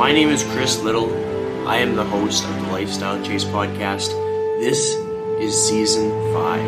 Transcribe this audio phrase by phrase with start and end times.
[0.00, 1.12] My name is Chris Liddle.
[1.68, 4.08] I am the host of the Lifestyle Chase podcast.
[4.58, 4.94] This
[5.38, 6.64] is season five.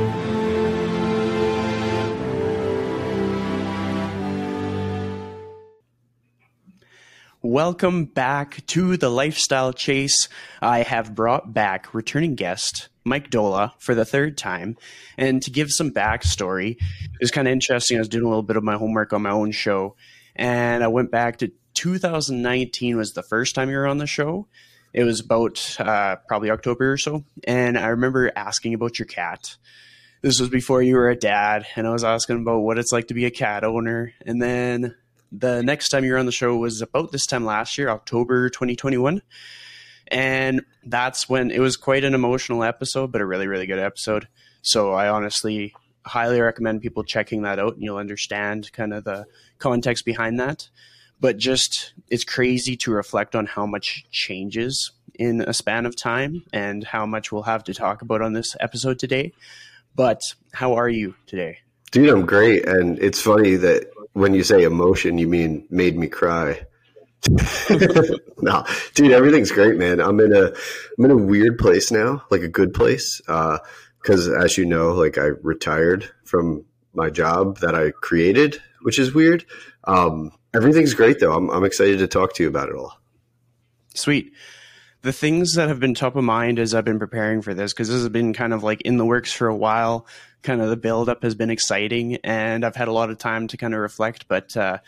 [7.41, 10.29] Welcome back to the Lifestyle Chase.
[10.61, 14.77] I have brought back returning guest Mike Doehla for the third time.
[15.17, 17.97] And to give some backstory, it was kind of interesting.
[17.97, 19.97] I was doing a little bit of my homework on my own show,
[20.37, 24.47] and I went back to 2019 was the first time you were on the show.
[24.93, 29.57] It was about uh, probably October or so, and I remember asking about your cat.
[30.21, 33.09] This was before you were a dad, and I was asking about what it's like
[33.09, 34.13] to be a cat owner.
[34.25, 34.95] And then
[35.33, 38.51] the next time you were on the show was about this time last year, October
[38.51, 39.23] 2021.
[40.09, 44.29] And that's when it was quite an emotional episode, but a really, really good episode.
[44.61, 49.25] So I honestly highly recommend people checking that out and you'll understand kind of the
[49.59, 50.69] context behind that.
[51.23, 56.43] But just it's crazy to reflect on how much changes in a span of time
[56.53, 59.33] and how much we'll have to talk about on this episode today.
[59.95, 60.21] But
[60.53, 61.59] how are you today?
[61.93, 62.67] Dude, I'm great.
[62.67, 66.67] And it's funny that when you say emotion, you mean made me cry.
[68.41, 68.65] no,
[68.95, 70.01] dude, everything's great, man.
[70.01, 70.53] I'm in a
[70.99, 73.21] I'm in a weird place now, like a good place.
[73.29, 73.59] Uh,
[74.03, 76.65] because as you know, like I retired from
[76.95, 79.45] my job that I created, which is weird.
[79.85, 81.33] Um, everything's great though.
[81.33, 82.99] I'm I'm excited to talk to you about it all.
[83.95, 84.33] Sweet.
[85.03, 87.89] The things that have been top of mind as I've been preparing for this, because
[87.89, 90.07] this has been kind of like in the works for a while
[90.43, 93.49] kind of the build up has been exciting and I've had a lot of time
[93.49, 94.79] to kind of reflect, but uh,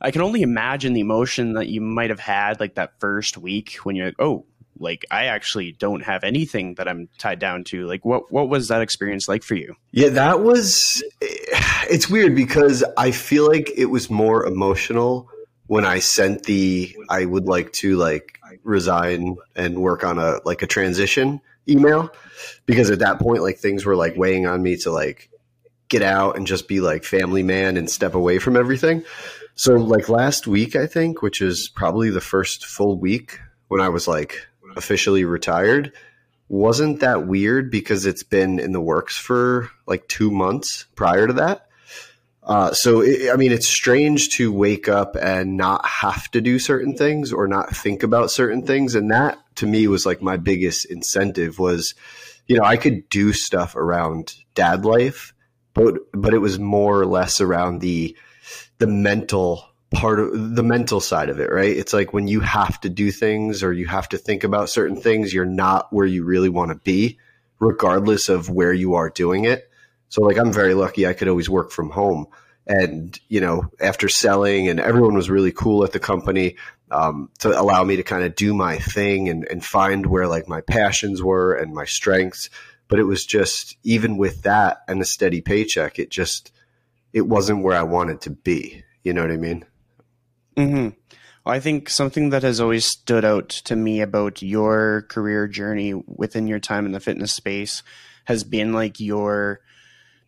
[0.00, 3.76] I can only imagine the emotion that you might have had like that first week
[3.82, 4.46] when you're like, oh,
[4.82, 7.86] like I actually don't have anything that I'm tied down to.
[7.86, 9.74] Like what what was that experience like for you?
[9.92, 15.30] Yeah, that was it's weird because I feel like it was more emotional
[15.66, 20.62] when I sent the I would like to like resign and work on a like
[20.62, 22.10] a transition email
[22.66, 25.30] because at that point like things were like weighing on me to like
[25.88, 29.04] get out and just be like family man and step away from everything.
[29.54, 33.38] So like last week I think, which is probably the first full week
[33.68, 34.46] when I was like
[34.76, 35.92] officially retired,
[36.48, 41.32] wasn't that weird because it's been in the works for like 2 months prior to
[41.34, 41.68] that.
[42.42, 46.58] Uh, so, it, I mean, it's strange to wake up and not have to do
[46.58, 48.94] certain things or not think about certain things.
[48.94, 51.94] And that to me was like my biggest incentive was,
[52.46, 55.32] you know, I could do stuff around dad life,
[55.72, 58.16] but, but it was more or less around the,
[58.78, 61.76] the mental part of the mental side of it, right?
[61.76, 64.96] It's like when you have to do things or you have to think about certain
[64.96, 67.18] things, you're not where you really want to be,
[67.60, 69.70] regardless of where you are doing it.
[70.08, 72.26] So like I'm very lucky I could always work from home.
[72.66, 76.56] And, you know, after selling and everyone was really cool at the company
[76.90, 80.48] um, to allow me to kind of do my thing and, and find where like
[80.48, 82.50] my passions were and my strengths.
[82.88, 86.52] But it was just, even with that and a steady paycheck, it just,
[87.12, 88.84] it wasn't where I wanted to be.
[89.02, 89.64] You know what I mean?
[90.56, 90.88] Mm-hmm.
[91.44, 95.92] Well, I think something that has always stood out to me about your career journey
[95.94, 97.82] within your time in the fitness space
[98.24, 99.60] has been like your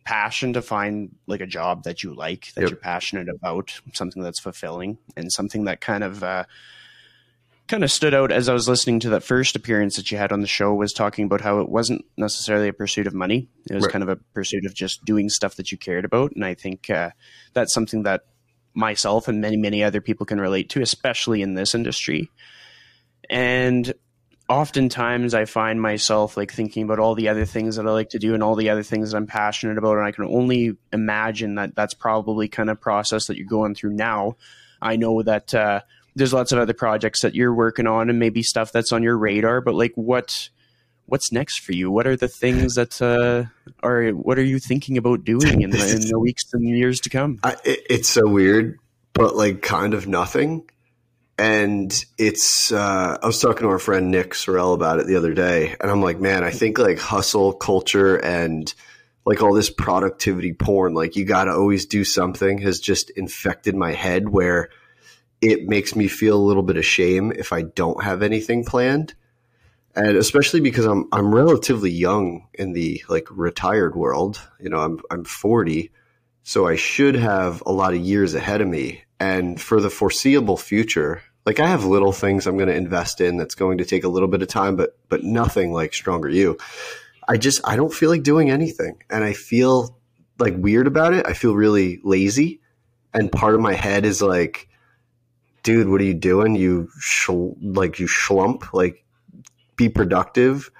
[0.03, 2.69] passion to find like a job that you like, that yep.
[2.69, 6.43] you're passionate about, something that's fulfilling, and something that kind of uh,
[7.67, 10.31] kind of stood out as I was listening to that first appearance that you had
[10.31, 13.47] on the show was talking about how it wasn't necessarily a pursuit of money.
[13.69, 13.91] It was right.
[13.91, 16.89] kind of a pursuit of just doing stuff that you cared about, and I think
[16.89, 17.11] uh,
[17.53, 18.25] that's something that
[18.75, 22.29] myself and many many other people can relate to, especially in this industry.
[23.29, 23.93] And
[24.47, 28.19] oftentimes I find myself like thinking about all the other things that I like to
[28.19, 29.97] do and all the other things that I'm passionate about.
[29.97, 33.93] And I can only imagine that that's probably kind of process that you're going through
[33.93, 34.37] now.
[34.81, 35.81] I know that uh,
[36.15, 39.17] there's lots of other projects that you're working on and maybe stuff that's on your
[39.17, 40.49] radar, but like what
[41.05, 41.91] what's next for you?
[41.91, 43.45] What are the things that uh,
[43.83, 47.09] are what are you thinking about doing in the, in the weeks and years to
[47.09, 47.39] come?
[47.43, 48.79] I, it, it's so weird,
[49.13, 50.69] but like kind of nothing
[51.37, 55.33] and it's uh, I was talking to our friend Nick Sorrell about it the other
[55.33, 58.73] day, and I'm like, man, I think like hustle culture and
[59.25, 63.75] like all this productivity porn, like you got to always do something, has just infected
[63.75, 64.69] my head where
[65.41, 69.13] it makes me feel a little bit of shame if I don't have anything planned,
[69.95, 74.41] and especially because I'm I'm relatively young in the like retired world.
[74.59, 75.91] You know, I'm I'm 40,
[76.43, 80.57] so I should have a lot of years ahead of me, and for the foreseeable
[80.57, 84.03] future, like I have little things I'm going to invest in that's going to take
[84.03, 86.57] a little bit of time, but but nothing like Stronger U.
[87.27, 89.97] I just I don't feel like doing anything, and I feel
[90.37, 91.25] like weird about it.
[91.25, 92.59] I feel really lazy,
[93.13, 94.67] and part of my head is like,
[95.63, 96.55] dude, what are you doing?
[96.55, 99.04] You sh- like you schlump, like
[99.75, 100.71] be productive.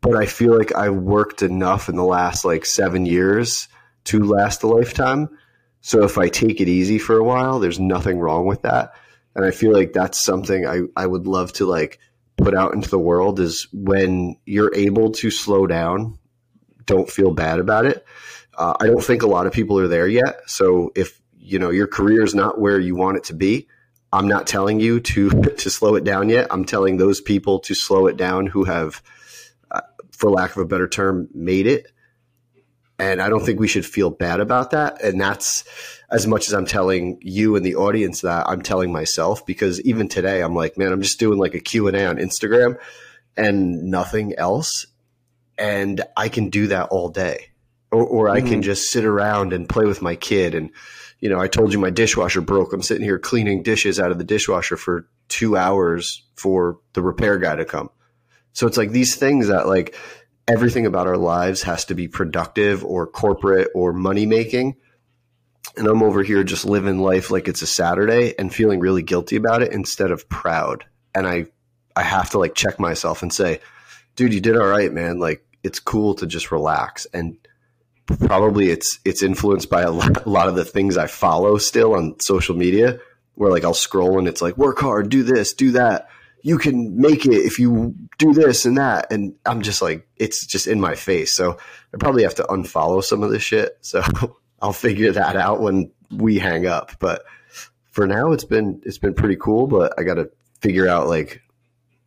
[0.00, 3.68] But I feel like I've worked enough in the last like seven years
[4.04, 5.28] to last a lifetime.
[5.80, 8.92] So if I take it easy for a while, there's nothing wrong with that.
[9.34, 11.98] And I feel like that's something I, I would love to like
[12.36, 16.18] put out into the world is when you're able to slow down,
[16.86, 18.04] don't feel bad about it.
[18.56, 20.40] Uh, I don't think a lot of people are there yet.
[20.46, 23.68] So if you know your career is not where you want it to be,
[24.12, 26.48] I'm not telling you to to slow it down yet.
[26.50, 29.02] I'm telling those people to slow it down who have,
[29.70, 29.80] uh,
[30.12, 31.86] for lack of a better term, made it.
[33.00, 35.02] And I don't think we should feel bad about that.
[35.02, 35.64] And that's
[36.10, 40.08] as much as I'm telling you and the audience that I'm telling myself because even
[40.08, 42.76] today I'm like, man, I'm just doing like a Q&A on Instagram
[43.36, 44.86] and nothing else.
[45.56, 47.50] And I can do that all day.
[47.92, 48.48] Or, or I mm-hmm.
[48.48, 50.70] can just sit around and play with my kid and
[51.20, 52.72] you know, I told you my dishwasher broke.
[52.72, 57.38] I'm sitting here cleaning dishes out of the dishwasher for two hours for the repair
[57.38, 57.90] guy to come.
[58.52, 59.96] So it's like these things that like
[60.46, 64.76] everything about our lives has to be productive or corporate or money making.
[65.76, 69.36] And I'm over here just living life like it's a Saturday and feeling really guilty
[69.36, 70.84] about it instead of proud.
[71.14, 71.46] And I,
[71.94, 73.60] I have to like check myself and say,
[74.16, 75.18] dude, you did all right, man.
[75.18, 77.36] Like it's cool to just relax and
[78.08, 81.94] probably it's it's influenced by a lot, a lot of the things I follow still
[81.94, 82.98] on social media
[83.34, 86.08] where like I'll scroll and it's like work hard, do this, do that.
[86.42, 89.12] You can make it if you do this and that.
[89.12, 91.32] And I'm just like, it's just in my face.
[91.34, 91.58] So
[91.94, 93.78] I probably have to unfollow some of this shit.
[93.82, 94.02] So
[94.60, 96.98] I'll figure that out when we hang up.
[96.98, 97.22] But
[97.90, 100.30] for now, it's been, it's been pretty cool, but I got to
[100.60, 101.40] figure out like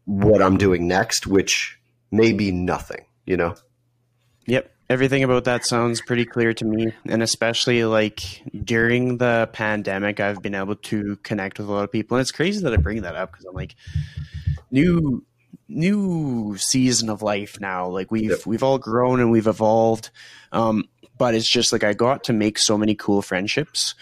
[0.04, 1.80] what I'm doing next, which
[2.12, 3.56] may be nothing, you know?
[4.48, 10.20] Yep everything about that sounds pretty clear to me and especially like during the pandemic
[10.20, 12.76] i've been able to connect with a lot of people and it's crazy that i
[12.76, 13.74] bring that up because i'm like
[14.70, 15.24] new
[15.70, 18.46] new season of life now like we've yep.
[18.46, 20.10] we've all grown and we've evolved
[20.52, 20.84] um,
[21.18, 23.96] but it's just like i got to make so many cool friendships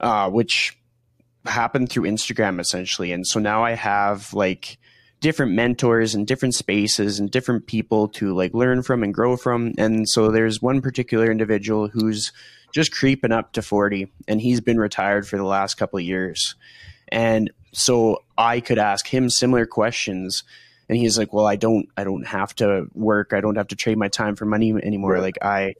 [0.00, 0.76] uh, which
[1.44, 4.78] happened through instagram essentially and so now i have like
[5.24, 9.72] different mentors and different spaces and different people to like learn from and grow from.
[9.78, 12.30] And so there's one particular individual who's
[12.74, 16.56] just creeping up to 40 and he's been retired for the last couple of years.
[17.08, 20.42] And so I could ask him similar questions
[20.90, 23.32] and he's like, "Well, I don't I don't have to work.
[23.32, 25.14] I don't have to trade my time for money anymore.
[25.14, 25.22] Right.
[25.22, 25.74] Like I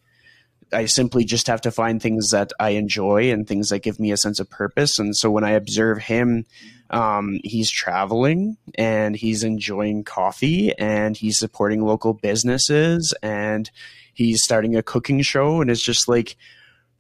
[0.75, 4.13] I simply just have to find things that I enjoy and things that give me
[4.13, 4.99] a sense of purpose.
[4.99, 6.45] And so when I observe him,
[6.91, 13.71] um, he's traveling and he's enjoying coffee and he's supporting local businesses and
[14.13, 15.61] he's starting a cooking show.
[15.61, 16.37] And it's just like,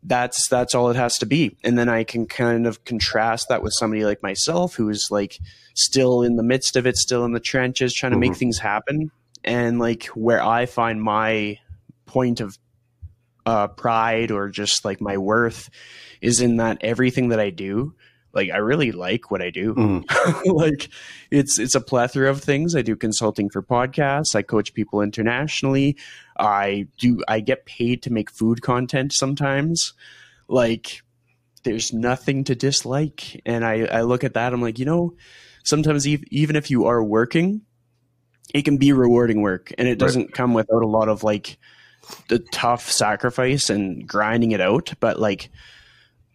[0.06, 3.62] that's that's all it has to be and then i can kind of contrast that
[3.62, 5.38] with somebody like myself who's like
[5.72, 8.28] still in the midst of it still in the trenches trying to mm-hmm.
[8.30, 9.10] make things happen
[9.44, 11.58] and like where i find my
[12.04, 12.58] point of
[13.46, 15.70] uh, pride or just like my worth
[16.20, 17.94] is in that everything that I do,
[18.32, 19.74] like I really like what I do.
[19.74, 20.44] Mm.
[20.54, 20.88] like
[21.30, 22.74] it's it's a plethora of things.
[22.74, 24.34] I do consulting for podcasts.
[24.34, 25.96] I coach people internationally.
[26.38, 29.92] I do I get paid to make food content sometimes.
[30.48, 31.02] Like
[31.64, 33.40] there's nothing to dislike.
[33.44, 35.14] And I, I look at that, I'm like, you know,
[35.64, 37.62] sometimes even if you are working,
[38.54, 40.32] it can be rewarding work and it doesn't right.
[40.32, 41.58] come without a lot of like
[42.28, 45.50] the tough sacrifice and grinding it out, but like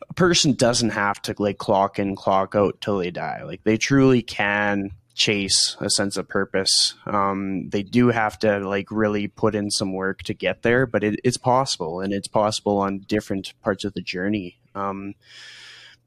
[0.09, 3.43] a person doesn't have to like clock in, clock out till they die.
[3.43, 6.95] Like they truly can chase a sense of purpose.
[7.05, 11.03] Um, they do have to like really put in some work to get there, but
[11.03, 14.57] it, it's possible, and it's possible on different parts of the journey.
[14.75, 15.15] Um,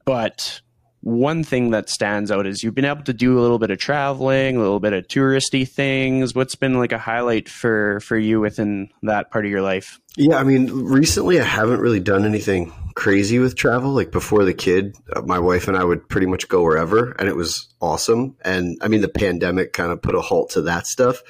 [0.03, 0.61] but
[1.03, 3.77] one thing that stands out is you've been able to do a little bit of
[3.77, 6.33] traveling, a little bit of touristy things.
[6.33, 9.99] What's been like a highlight for for you within that part of your life?
[10.15, 13.91] Yeah, I mean, recently I haven't really done anything crazy with travel.
[13.91, 17.27] Like before the kid, uh, my wife and I would pretty much go wherever, and
[17.27, 18.37] it was awesome.
[18.45, 21.21] And I mean, the pandemic kind of put a halt to that stuff.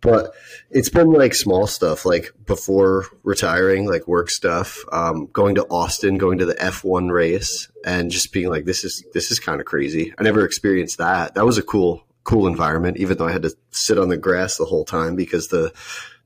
[0.00, 0.32] But
[0.70, 6.16] it's been like small stuff, like before retiring, like work stuff, um, going to Austin,
[6.16, 9.66] going to the F1 race, and just being like, this is this is kind of
[9.66, 10.14] crazy.
[10.18, 11.34] I never experienced that.
[11.34, 14.56] That was a cool cool environment, even though I had to sit on the grass
[14.56, 15.72] the whole time because the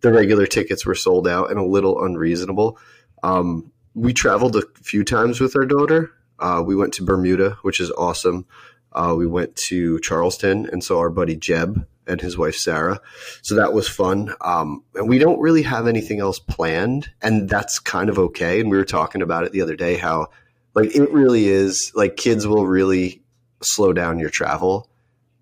[0.02, 2.78] the regular tickets were sold out and a little unreasonable.
[3.22, 6.12] Um, we traveled a few times with our daughter.
[6.38, 8.46] Uh, we went to Bermuda, which is awesome.
[8.92, 13.00] Uh, we went to Charleston and saw our buddy Jeb and his wife Sarah.
[13.42, 14.34] So that was fun.
[14.40, 18.60] Um, and we don't really have anything else planned, and that's kind of okay.
[18.60, 20.28] And we were talking about it the other day how
[20.74, 23.22] like it really is like kids will really
[23.62, 24.90] slow down your travel.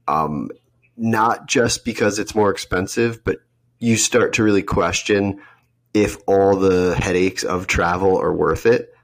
[0.07, 0.50] Um,
[0.97, 3.38] not just because it's more expensive, but
[3.78, 5.40] you start to really question
[5.95, 8.95] if all the headaches of travel are worth it.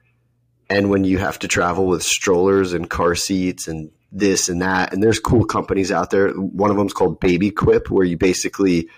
[0.71, 4.93] And when you have to travel with strollers and car seats and this and that,
[4.93, 6.31] and there's cool companies out there.
[6.31, 8.88] One of them's called BabyQuip, where you basically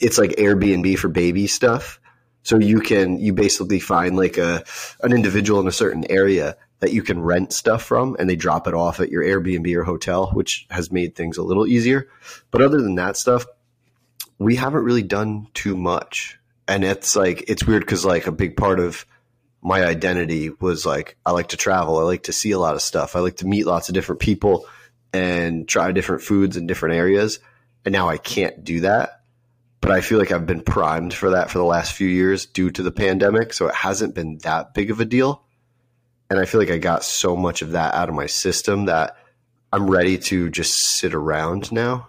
[0.00, 2.00] it's like Airbnb for baby stuff.
[2.42, 4.64] So you can you basically find like a
[5.02, 8.66] an individual in a certain area that you can rent stuff from and they drop
[8.66, 12.08] it off at your Airbnb or hotel, which has made things a little easier.
[12.50, 13.46] But other than that stuff,
[14.38, 16.38] we haven't really done too much.
[16.68, 19.06] And it's like it's weird cuz like a big part of
[19.64, 22.82] my identity was like I like to travel, I like to see a lot of
[22.82, 24.66] stuff, I like to meet lots of different people
[25.12, 27.40] and try different foods in different areas.
[27.84, 29.24] And now I can't do that
[29.84, 32.70] but I feel like I've been primed for that for the last few years due
[32.70, 33.52] to the pandemic.
[33.52, 35.44] So it hasn't been that big of a deal.
[36.30, 39.18] And I feel like I got so much of that out of my system that
[39.70, 42.08] I'm ready to just sit around now.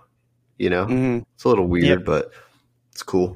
[0.57, 1.17] You know, mm-hmm.
[1.33, 2.05] it's a little weird, yep.
[2.05, 2.31] but
[2.93, 3.35] it's cool.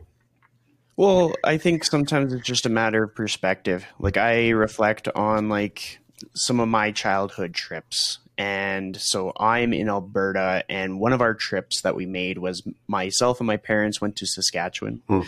[1.00, 3.86] Well, I think sometimes it's just a matter of perspective.
[4.00, 6.00] Like I reflect on like
[6.34, 11.82] some of my childhood trips and so I'm in Alberta, and one of our trips
[11.84, 15.22] that we made was myself and my parents went to Saskatchewan, hmm.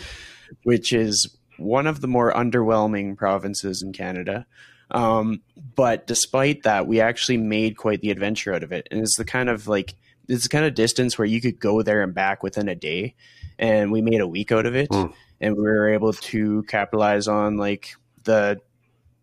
[0.64, 4.46] which is one of the more underwhelming provinces in Canada.
[4.90, 5.40] Um,
[5.74, 9.26] but despite that, we actually made quite the adventure out of it, and it's the
[9.26, 9.94] kind of like
[10.28, 13.14] it's the kind of distance where you could go there and back within a day,
[13.58, 15.08] and we made a week out of it, hmm.
[15.42, 18.60] And we were able to capitalize on like the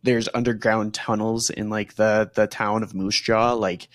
[0.03, 3.87] there's underground tunnels in like the the town of Moose Jaw, like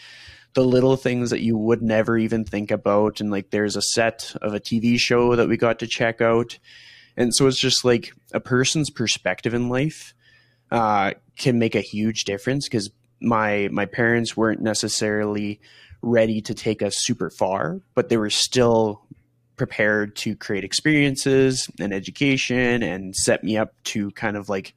[0.55, 3.21] the little things that you would never even think about.
[3.21, 6.59] And like there's a set of a TV show that we got to check out.
[7.17, 10.15] And so it's just like a person's perspective in life
[10.71, 12.91] uh, can make a huge difference because
[13.21, 15.61] my my parents weren't necessarily
[16.03, 19.03] ready to take us super far, but they were still
[19.57, 24.75] prepared to create experiences and education and set me up to kind of like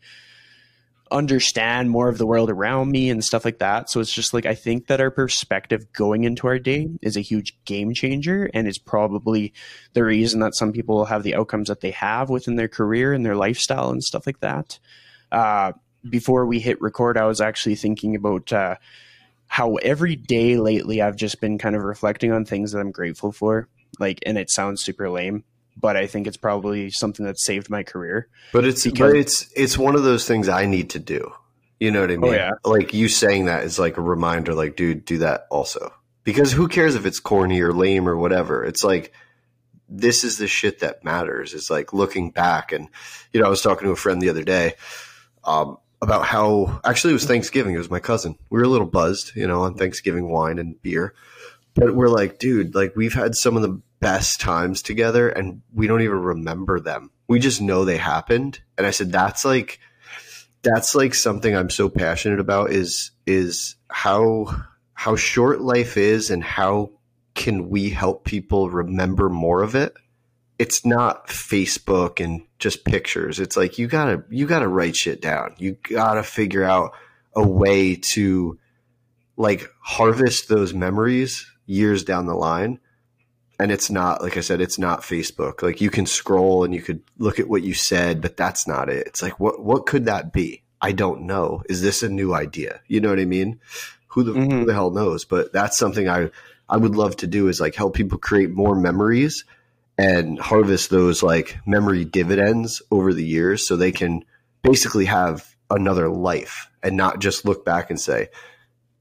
[1.12, 3.90] understand more of the world around me and stuff like that.
[3.90, 7.22] So it's just like I think that our perspective going into our day is a
[7.22, 9.54] huge game changer and is probably
[9.94, 13.26] the reason that some people have the outcomes that they have within their career and
[13.26, 14.80] their lifestyle and stuff like that.
[15.32, 15.74] Uh,
[16.10, 18.76] before we hit record, I was actually thinking about uh,
[19.48, 23.32] how every day lately I've just been kind of reflecting on things that I'm grateful
[23.32, 23.68] for.
[24.00, 25.44] Like, and it sounds super lame,
[25.80, 28.28] but I think it's probably something that saved my career.
[28.54, 31.34] But it's because, but it's it's one of those things I need to do.
[31.80, 32.34] You know what I oh, mean?
[32.34, 32.52] Oh, yeah.
[32.66, 34.54] Like you saying that is like a reminder.
[34.54, 35.94] Like, dude, do that also.
[36.24, 38.64] Because who cares if it's corny or lame or whatever?
[38.64, 39.14] It's like
[39.90, 41.54] this is the shit that matters.
[41.54, 42.90] It's like looking back and
[43.32, 44.74] you know I was talking to a friend the other day
[45.44, 47.74] um, about how actually it was Thanksgiving.
[47.74, 48.38] It was my cousin.
[48.50, 51.14] We were a little buzzed, you know, on Thanksgiving wine and beer.
[51.74, 55.88] But we're like, dude, like we've had some of the best times together and we
[55.88, 57.12] don't even remember them.
[57.28, 58.60] We just know they happened.
[58.78, 59.80] And I said, that's like,
[60.62, 64.48] that's like something I'm so passionate about is, is how,
[64.94, 66.92] how short life is and how
[67.36, 69.94] can we help people remember more of it?
[70.60, 73.40] It's not Facebook and just pictures.
[73.40, 75.54] It's like you gotta you gotta write shit down.
[75.60, 76.94] You gotta figure out
[77.36, 78.58] a way to
[79.36, 82.80] like harvest those memories years down the line
[83.60, 85.62] and it's not like I said, it's not Facebook.
[85.62, 88.90] Like you can scroll and you could look at what you said, but that's not
[88.90, 89.08] it.
[89.08, 90.64] It's like what what could that be?
[90.82, 91.64] I don't know.
[91.68, 92.82] Is this a new idea?
[92.88, 93.60] You know what I mean?
[94.10, 94.52] Who the, mm-hmm.
[94.52, 95.26] who the hell knows?
[95.26, 96.30] But that's something I
[96.70, 99.46] I would love to do is like help people create more memories
[99.98, 104.24] and harvest those like memory dividends over the years so they can
[104.62, 108.30] basically have another life and not just look back and say,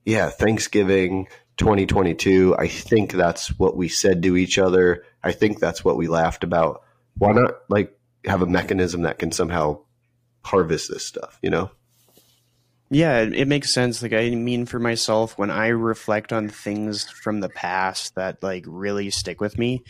[0.05, 2.57] yeah, Thanksgiving 2022.
[2.59, 5.05] I think that's what we said to each other.
[5.23, 6.83] I think that's what we laughed about.
[7.19, 9.81] Why not like have a mechanism that can somehow
[10.43, 11.71] harvest this stuff, you know?
[12.89, 14.01] Yeah, it, makes sense.
[14.01, 18.65] Like I mean for myself when I reflect on things from the past that like
[18.67, 19.83] really stick with me,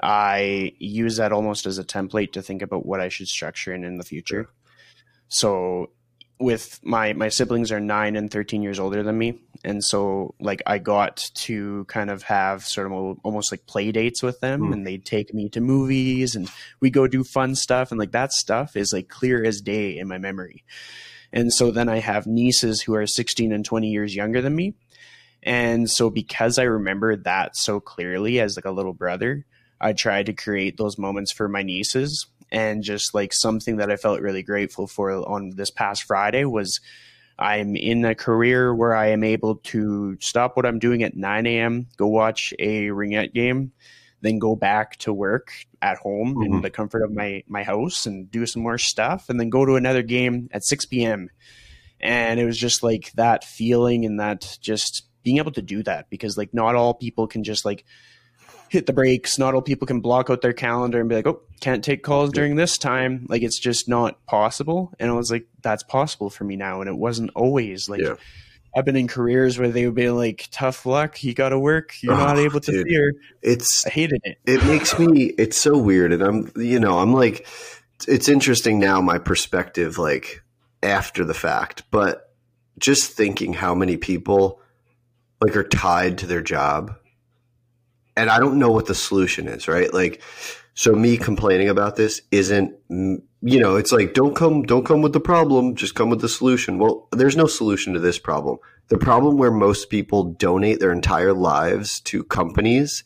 [0.00, 3.84] I use that almost as a template to think about what I should structure in
[3.84, 4.48] in the future.
[5.28, 5.90] So
[6.38, 9.40] with my my siblings are 9 and 13 years older than me.
[9.64, 14.22] And so like i got to kind of have sort of almost like play dates
[14.22, 14.72] with them mm.
[14.72, 16.50] and they'd take me to movies and
[16.80, 17.90] we go do fun stuff.
[17.90, 20.64] And like that stuff is like clear as day in my memory.
[21.32, 24.74] And so then i have nieces who are 16 and 20 years younger than me.
[25.42, 29.46] And so because i remember that so clearly as like a little brother
[29.80, 33.96] i tried to create those moments for my nieces and just like something that I
[33.96, 36.80] felt really grateful for on this past Friday was
[37.38, 41.46] I'm in a career where I am able to stop what I'm doing at 9
[41.46, 43.72] a.m., go watch a ringette game,
[44.22, 46.54] then go back to work at home mm-hmm.
[46.54, 49.66] in the comfort of my, my house and do some more stuff, and then go
[49.66, 51.28] to another game at 6 p.m.
[52.00, 56.08] And it was just like that feeling and that just being able to do that
[56.08, 57.84] because like not all people can just like
[58.68, 59.38] hit the brakes.
[59.38, 62.30] Not all people can block out their calendar and be like, oh, can't take calls
[62.30, 63.26] during this time.
[63.28, 64.92] Like it's just not possible.
[64.98, 66.80] And I was like, that's possible for me now.
[66.80, 68.00] And it wasn't always like.
[68.00, 68.14] Yeah.
[68.76, 71.94] I've been in careers where they would be like, "Tough luck, you got to work.
[72.02, 74.36] You're oh, not able to dude, steer." It's I hated it.
[74.44, 75.32] It makes me.
[75.38, 77.46] It's so weird, and I'm, you know, I'm like,
[78.06, 80.42] it's interesting now my perspective, like
[80.82, 82.34] after the fact, but
[82.78, 84.60] just thinking how many people
[85.40, 86.94] like are tied to their job
[88.16, 89.92] and I don't know what the solution is, right?
[89.92, 90.22] Like,
[90.74, 95.12] so me complaining about this isn't, you know, it's like don't come, don't come with
[95.12, 96.78] the problem, just come with the solution.
[96.78, 98.58] Well, there's no solution to this problem.
[98.88, 103.04] The problem where most people donate their entire lives to companies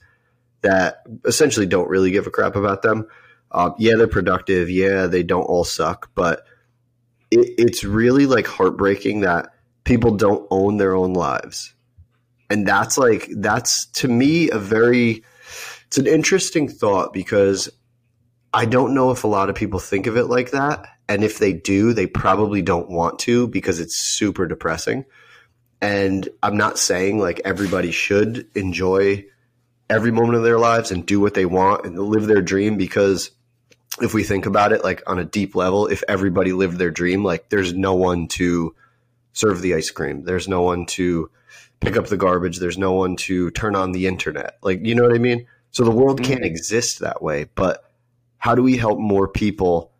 [0.62, 3.06] that essentially don't really give a crap about them.
[3.50, 4.68] Uh, yeah, they're productive.
[4.68, 6.44] Yeah, they don't all suck, but
[7.30, 11.74] it, it's really like heartbreaking that people don't own their own lives
[12.50, 15.24] and that's like that's to me a very
[15.86, 17.70] it's an interesting thought because
[18.52, 20.86] I don't know if a lot of people think of it like that.
[21.08, 25.04] And if they do, they probably don't want to because it's super depressing.
[25.80, 29.26] And I'm not saying like everybody should enjoy
[29.88, 33.30] every moment of their lives and do what they want and live their dream because
[34.00, 37.24] if we think about it like on a deep level, if everybody lived their dream,
[37.24, 38.74] like there's no one to
[39.32, 40.22] serve the ice cream.
[40.24, 41.30] There's no one to
[41.80, 42.58] pick up the garbage.
[42.58, 44.58] There's no one to turn on the internet.
[44.62, 45.46] Like, you know what I mean?
[45.70, 46.46] So the world can't mm-hmm.
[46.46, 47.46] exist that way.
[47.54, 47.84] But
[48.38, 49.92] how do we help more people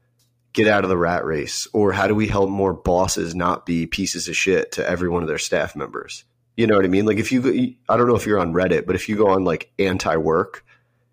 [0.52, 1.66] get out of the rat race?
[1.72, 5.22] Or how do we help more bosses not be pieces of shit to every one
[5.22, 6.24] of their staff members?
[6.56, 7.06] You know what I mean?
[7.06, 9.44] Like, if you, I don't know if you're on Reddit, but if you go on
[9.44, 10.64] like anti work,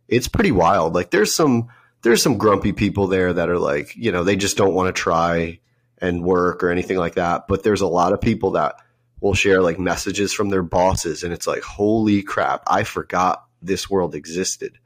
[0.07, 0.93] it's pretty wild.
[0.93, 1.69] Like, there's some,
[2.01, 4.99] there's some grumpy people there that are like, you know, they just don't want to
[4.99, 5.59] try
[5.99, 7.47] and work or anything like that.
[7.47, 8.75] But there's a lot of people that
[9.19, 13.89] will share like messages from their bosses and it's like holy crap i forgot this
[13.89, 14.77] world existed.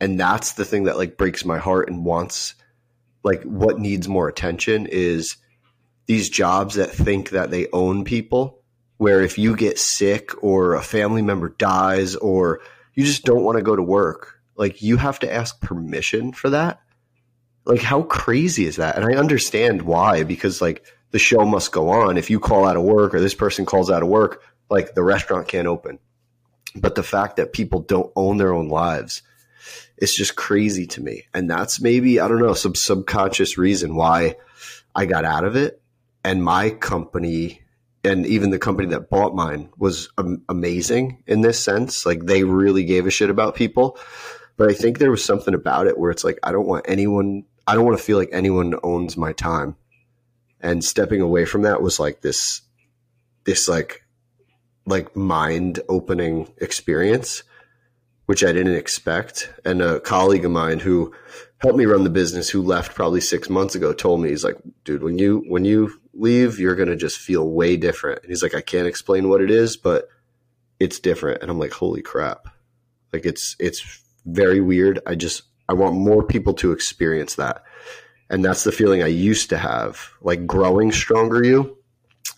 [0.00, 2.54] And that's the thing that like breaks my heart and wants
[3.22, 5.36] like what needs more attention is
[6.06, 8.58] these jobs that think that they own people
[8.96, 12.60] where if you get sick or a family member dies or
[12.94, 16.50] you just don't want to go to work like you have to ask permission for
[16.50, 16.80] that.
[17.64, 18.96] Like how crazy is that?
[18.96, 22.18] And i understand why because like the show must go on.
[22.18, 25.02] If you call out of work or this person calls out of work, like the
[25.02, 25.98] restaurant can't open.
[26.74, 29.22] But the fact that people don't own their own lives,
[29.98, 31.26] it's just crazy to me.
[31.34, 34.36] And that's maybe, I don't know, some subconscious reason why
[34.94, 35.80] I got out of it.
[36.24, 37.60] And my company
[38.04, 40.08] and even the company that bought mine was
[40.48, 42.06] amazing in this sense.
[42.06, 43.98] Like they really gave a shit about people.
[44.56, 47.44] But I think there was something about it where it's like, I don't want anyone,
[47.66, 49.76] I don't want to feel like anyone owns my time
[50.62, 52.62] and stepping away from that was like this
[53.44, 54.04] this like
[54.86, 57.42] like mind opening experience
[58.26, 59.52] which I didn't expect.
[59.64, 61.12] And a colleague of mine who
[61.58, 64.56] helped me run the business who left probably 6 months ago told me he's like
[64.84, 68.20] dude when you when you leave you're going to just feel way different.
[68.22, 70.08] And he's like I can't explain what it is but
[70.80, 71.42] it's different.
[71.42, 72.48] And I'm like holy crap.
[73.12, 75.00] Like it's it's very weird.
[75.06, 77.64] I just I want more people to experience that
[78.32, 80.10] and that's the feeling I used to have.
[80.22, 81.76] Like growing Stronger U.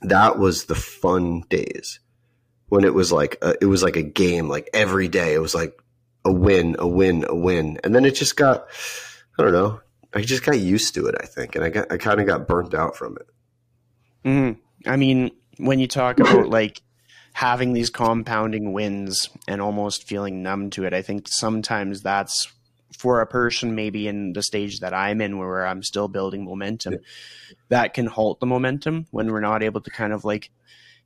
[0.02, 2.00] That was the fun days
[2.68, 4.48] when it was like a, it was like a game.
[4.48, 5.80] Like every day, it was like
[6.24, 8.66] a win, a win, a win, and then it just got.
[9.38, 9.80] I don't know.
[10.12, 11.14] I just got used to it.
[11.20, 14.28] I think, and I got I kind of got burnt out from it.
[14.28, 16.82] Mm, I mean, when you talk about like
[17.34, 22.52] having these compounding wins and almost feeling numb to it, I think sometimes that's
[22.98, 26.94] for a person maybe in the stage that I'm in where I'm still building momentum,
[26.94, 26.98] yeah.
[27.68, 30.50] that can halt the momentum when we're not able to kind of like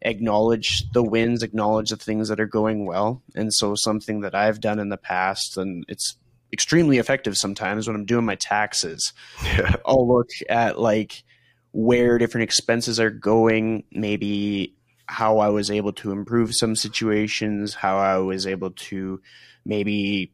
[0.02, 3.22] acknowledge the wins, acknowledge the things that are going well.
[3.34, 6.16] And so something that I've done in the past and it's
[6.52, 9.12] extremely effective sometimes when I'm doing my taxes.
[9.44, 9.76] Yeah.
[9.86, 11.24] I'll look at like
[11.72, 14.74] where different expenses are going, maybe
[15.06, 19.20] how I was able to improve some situations, how I was able to
[19.64, 20.32] maybe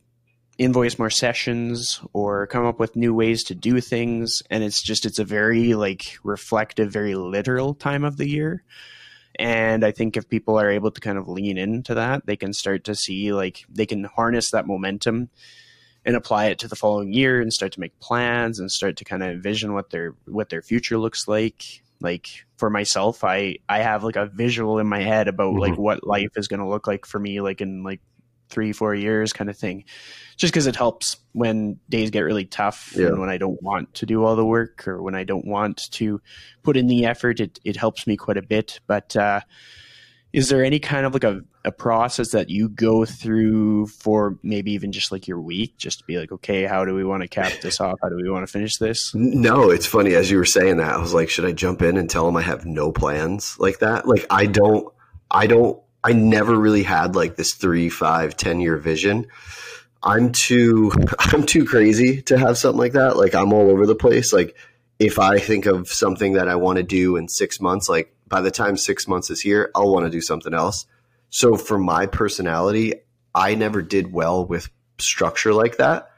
[0.59, 5.05] invoice more sessions or come up with new ways to do things and it's just
[5.05, 8.63] it's a very like reflective very literal time of the year
[9.37, 12.53] and i think if people are able to kind of lean into that they can
[12.53, 15.29] start to see like they can harness that momentum
[16.05, 19.05] and apply it to the following year and start to make plans and start to
[19.05, 23.79] kind of envision what their what their future looks like Like for myself, I I
[23.81, 25.61] have like a visual in my head about Mm-hmm.
[25.61, 28.01] like what life is going to look like for me, like in like
[28.49, 29.85] three four years, kind of thing.
[30.37, 33.07] Just because it helps when days get really tough Yeah.
[33.09, 35.91] and when I don't want to do all the work or when I don't want
[35.93, 36.21] to
[36.63, 37.41] put in the effort.
[37.41, 38.81] It it helps me quite a bit.
[38.87, 39.41] But uh,
[40.33, 44.73] is there any kind of like a, a process that you go through for maybe
[44.73, 47.29] even just like your week just to be like okay how do we want to
[47.29, 50.37] cap this off how do we want to finish this No, it's funny as you
[50.37, 50.91] were saying that.
[50.93, 53.79] I was like, should I jump in and tell them I have no plans like
[53.79, 54.09] that?
[54.09, 54.93] Like, I don't,
[55.31, 59.27] I don't, I never really had like this three, five, ten year vision.
[60.03, 63.17] I'm too, I'm too crazy to have something like that.
[63.17, 64.33] Like, I'm all over the place.
[64.33, 64.55] Like,
[64.99, 68.41] if I think of something that I want to do in six months, like by
[68.41, 70.87] the time six months is here, I'll want to do something else.
[71.31, 72.95] So for my personality,
[73.35, 76.11] I never did well with structure like that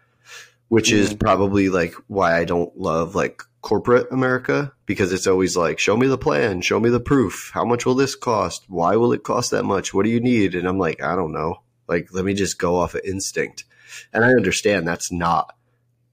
[0.68, 1.18] which is mm-hmm.
[1.18, 6.07] probably like why I don't love like corporate America because it's always like, show me
[6.07, 7.50] the plan, show me the proof.
[7.52, 8.64] How much will this cost?
[8.68, 9.92] Why will it cost that much?
[9.92, 10.55] What do you need?
[10.55, 11.62] And I'm like, I don't know.
[11.88, 13.64] Like, let me just go off of instinct.
[14.12, 15.52] And I understand that's not,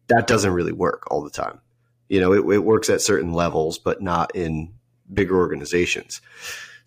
[0.07, 1.61] that doesn't really work all the time.
[2.09, 4.73] You know, it, it works at certain levels, but not in
[5.13, 6.21] bigger organizations.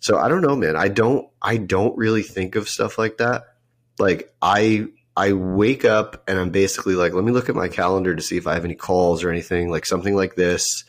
[0.01, 0.75] So I don't know, man.
[0.75, 3.55] I don't, I don't really think of stuff like that.
[3.99, 8.15] Like I, I wake up and I'm basically like, let me look at my calendar
[8.15, 10.85] to see if I have any calls or anything, like something like this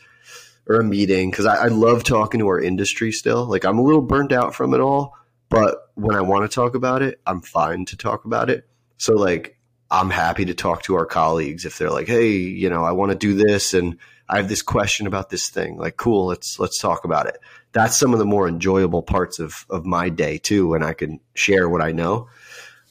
[0.67, 1.31] or a meeting.
[1.31, 3.45] Cause I, I love talking to our industry still.
[3.45, 5.17] Like I'm a little burnt out from it all,
[5.49, 8.69] but when I want to talk about it, I'm fine to talk about it.
[8.97, 9.57] So like,
[9.89, 13.11] I'm happy to talk to our colleagues if they're like, Hey, you know, I want
[13.11, 13.97] to do this and
[14.29, 15.77] I have this question about this thing.
[15.77, 17.39] Like, cool, let's, let's talk about it.
[17.71, 21.19] That's some of the more enjoyable parts of, of my day too, when I can
[21.33, 22.29] share what I know.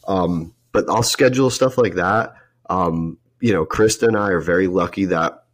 [0.09, 2.35] Um, but I'll schedule stuff like that.
[2.71, 5.45] Um, you know, Krista and I are very lucky that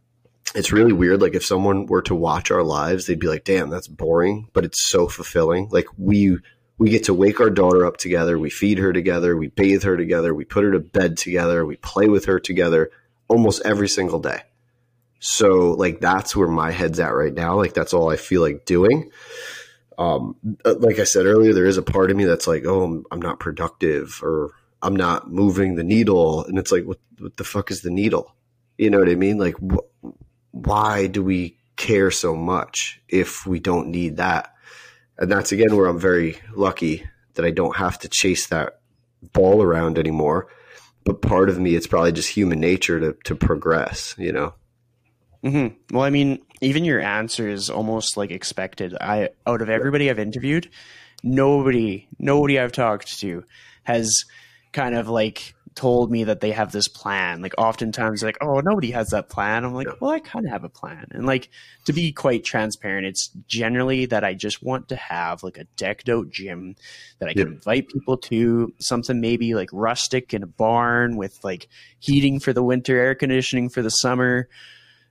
[0.53, 1.19] it's really weird.
[1.19, 4.65] Like if someone were to watch our lives, they'd be like, damn, that's boring, but
[4.65, 5.69] it's so fulfilling.
[5.69, 6.37] Like we,
[6.77, 8.37] we get to wake our daughter up together.
[8.37, 9.35] We feed her together.
[9.35, 10.35] We bathe her together.
[10.35, 11.65] We put her to bed together.
[11.65, 12.91] We play with her together
[13.27, 14.43] almost every single day.
[15.19, 17.55] So like that's where my head's at right now.
[17.55, 19.09] Like that's all I feel like doing.
[19.97, 22.83] Um, uh, like I said earlier, there is a part of me that's like, oh,
[22.83, 24.51] I'm, I'm not productive or
[24.85, 26.45] I'm not moving the needle.
[26.45, 28.35] And it's like, what, what the fuck is the needle?
[28.77, 29.37] You know what I mean?
[29.37, 30.05] Like, wh-
[30.51, 34.53] why do we care so much if we don't need that?
[35.17, 38.79] And that's again where I'm very lucky that I don't have to chase that
[39.33, 40.47] ball around anymore.
[41.03, 44.53] But part of me, it's probably just human nature to, to progress, you know?
[45.43, 48.95] hmm Well, I mean, even your answer is almost like expected.
[48.99, 50.69] I out of everybody I've interviewed,
[51.23, 53.43] nobody, nobody I've talked to
[53.83, 54.25] has
[54.75, 57.41] kind of like told me that they have this plan.
[57.41, 59.63] Like oftentimes, like, oh, nobody has that plan.
[59.65, 61.07] I'm like, well, I kind of have a plan.
[61.11, 61.49] And like
[61.85, 66.09] to be quite transparent, it's generally that I just want to have like a decked
[66.09, 66.75] out gym
[67.19, 68.73] that I can invite people to.
[68.79, 71.67] Something maybe like rustic in a barn with like
[71.99, 74.49] heating for the winter, air conditioning for the summer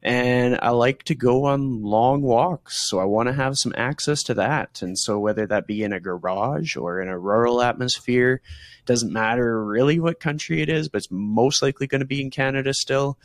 [0.04, 2.90] and I like to go on long walks.
[2.90, 4.82] So I want to have some access to that.
[4.82, 8.42] And so whether that be in a garage or in a rural atmosphere,
[8.84, 12.30] doesn't matter really what country it is, but it's most likely going to be in
[12.30, 13.18] Canada still.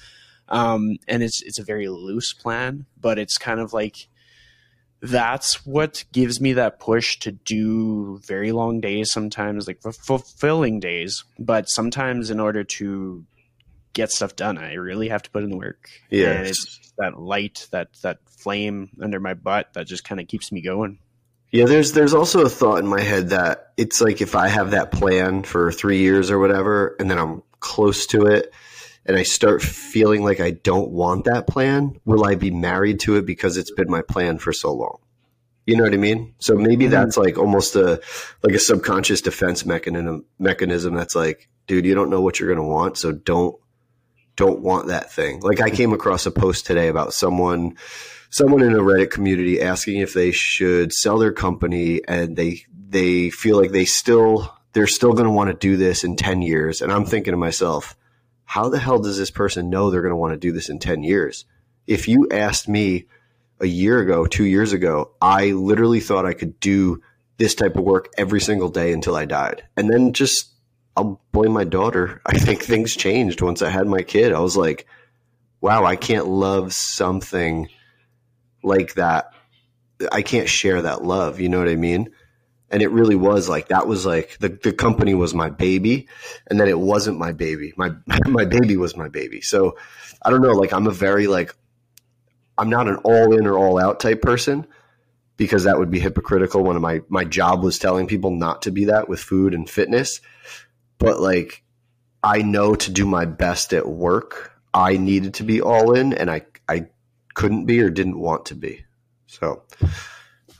[0.47, 4.07] Um, and it's it's a very loose plan, but it's kind of like
[5.01, 11.23] that's what gives me that push to do very long days sometimes like fulfilling days
[11.37, 13.25] but sometimes in order to
[13.93, 16.31] get stuff done i really have to put in the work Yeah.
[16.31, 20.51] and it's that light that that flame under my butt that just kind of keeps
[20.51, 20.99] me going
[21.51, 24.71] Yeah, there's there's also a thought in my head that it's like if I have
[24.71, 28.53] that plan for three years or whatever, and then I'm close to it,
[29.05, 33.15] and I start feeling like I don't want that plan, will I be married to
[33.15, 34.99] it because it's been my plan for so long?
[35.65, 36.35] You know what I mean?
[36.37, 36.91] So maybe Mhm.
[36.91, 37.99] that's like almost a
[38.43, 42.67] like a subconscious defense mechanism mechanism that's like, dude, you don't know what you're gonna
[42.67, 43.55] want, so don't
[44.39, 45.41] don't want that thing.
[45.41, 47.75] Like I came across a post today about someone
[48.29, 53.29] someone in a Reddit community asking if they should sell their company and they they
[53.31, 56.81] feel like they still they're still going to want to do this in 10 years.
[56.81, 57.97] And I'm thinking to myself
[58.45, 60.79] how the hell does this person know they're going to want to do this in
[60.79, 61.43] 10 years?
[61.85, 63.07] If you asked me
[63.59, 67.03] a year ago 2 years ago I literally thought I could do
[67.35, 69.63] this type of work every single day until I died.
[69.75, 70.53] And then just
[70.99, 74.57] I'll blame my daughter I think things changed once I had my kid I was
[74.57, 74.85] like
[75.61, 77.69] wow I can't love something
[78.63, 79.33] like that
[80.11, 82.11] I can't share that love, you know what I mean?
[82.71, 86.07] And it really was like that was like the, the company was my baby
[86.47, 87.73] and then it wasn't my baby.
[87.77, 87.91] My
[88.27, 89.41] my baby was my baby.
[89.41, 89.77] So
[90.21, 91.55] I don't know, like I'm a very like
[92.57, 94.67] I'm not an all in or all out type person.
[95.37, 98.85] because that would be hypocritical when my my job was telling people not to be
[98.85, 100.21] that with food and fitness.
[100.99, 101.63] But like
[102.23, 106.29] I know to do my best at work, I needed to be all in and
[106.29, 106.87] I I
[107.33, 108.85] couldn't be or didn't want to be.
[109.27, 109.63] So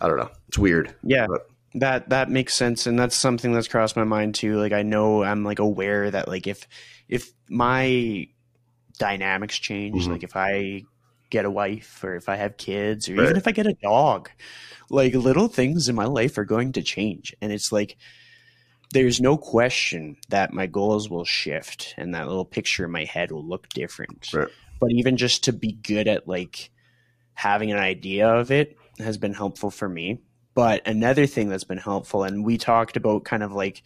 [0.02, 0.32] I don't know.
[0.48, 0.96] It's weird.
[1.04, 1.28] Yeah.
[1.28, 1.46] But.
[1.76, 4.58] That that makes sense and that's something that's crossed my mind too.
[4.58, 6.68] Like I know I'm like aware that like if
[7.08, 8.28] if my
[8.98, 10.12] dynamics change, mm-hmm.
[10.14, 10.84] like if I
[11.30, 13.24] get a wife or if I have kids or right.
[13.26, 14.32] even if I get a dog,
[14.90, 17.36] like little things in my life are going to change.
[17.42, 17.98] And it's like
[18.92, 23.32] there's no question that my goals will shift and that little picture in my head
[23.32, 24.30] will look different.
[24.34, 24.48] Right.
[24.80, 26.72] But even just to be good at like
[27.34, 30.22] having an idea of it has been helpful for me.
[30.56, 33.84] But another thing that's been helpful, and we talked about kind of like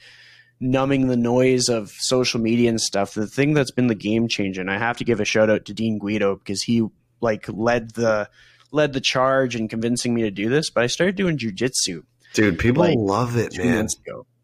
[0.59, 3.13] numbing the noise of social media and stuff.
[3.13, 5.65] The thing that's been the game changer, and I have to give a shout out
[5.65, 6.87] to Dean Guido because he
[7.21, 8.29] like led the
[8.71, 10.69] led the charge in convincing me to do this.
[10.69, 12.03] But I started doing jujitsu.
[12.33, 13.87] Dude, people like, love it, man.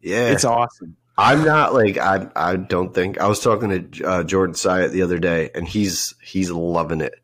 [0.00, 0.96] Yeah, it's awesome.
[1.18, 2.28] I'm not like I.
[2.34, 6.14] I don't think I was talking to uh, Jordan Syatt the other day, and he's
[6.22, 7.14] he's loving it.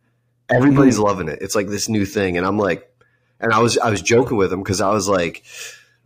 [0.51, 1.05] Everybody's mm-hmm.
[1.05, 1.39] loving it.
[1.41, 2.91] It's like this new thing, and I'm like,
[3.41, 5.45] and I was I was joking with him because I was like,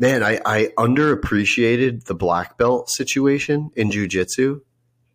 [0.01, 4.63] man, I, I underappreciated the black belt situation in jujitsu.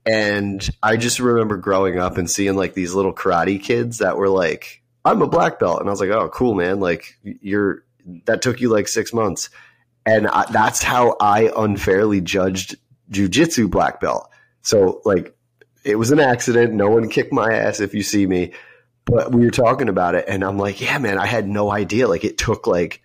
[0.05, 4.29] And I just remember growing up and seeing like these little karate kids that were
[4.29, 5.79] like, I'm a black belt.
[5.79, 6.79] And I was like, oh, cool, man.
[6.79, 7.83] Like, you're,
[8.25, 9.49] that took you like six months.
[10.05, 12.75] And I, that's how I unfairly judged
[13.11, 14.29] jujitsu black belt.
[14.61, 15.35] So, like,
[15.83, 16.73] it was an accident.
[16.73, 18.53] No one kicked my ass if you see me
[19.05, 22.07] but we were talking about it and I'm like, yeah, man, I had no idea.
[22.07, 23.01] Like it took like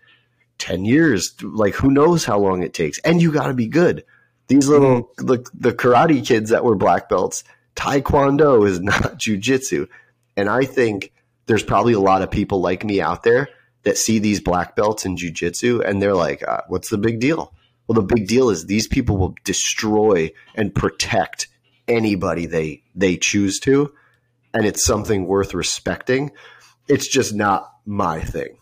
[0.59, 1.35] 10 years.
[1.43, 2.99] Like who knows how long it takes.
[3.01, 4.05] And you got to be good.
[4.49, 5.27] These little, mm-hmm.
[5.27, 7.45] the, the karate kids that were black belts,
[7.77, 9.89] taekwondo is not jujitsu.
[10.37, 11.13] And I think
[11.47, 13.49] there's probably a lot of people like me out there
[13.83, 17.55] that see these black belts in jujitsu and they're like, uh, what's the big deal?
[17.87, 21.49] Well, the big deal is these people will destroy and protect
[21.89, 23.93] anybody they they choose to
[24.55, 26.33] and it's something worth respecting.
[26.89, 28.57] It's just not my thing.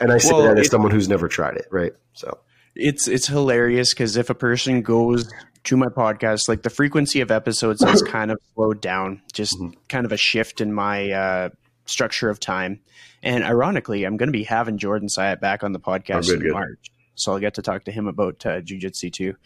[0.00, 1.92] And I say well, that as someone who's never tried it, right?
[2.14, 2.38] So
[2.74, 5.30] it's it's hilarious because if a person goes
[5.64, 9.78] to my podcast, like the frequency of episodes has kind of slowed down, just mm-hmm.
[9.88, 11.48] kind of a shift in my uh,
[11.90, 12.80] structure of time.
[13.22, 16.36] And ironically, I'm going to be having Jordan Syatt back on the podcast oh, good,
[16.36, 16.52] in good.
[16.52, 19.36] March, so I'll get to talk to him about uh, jujitsu too.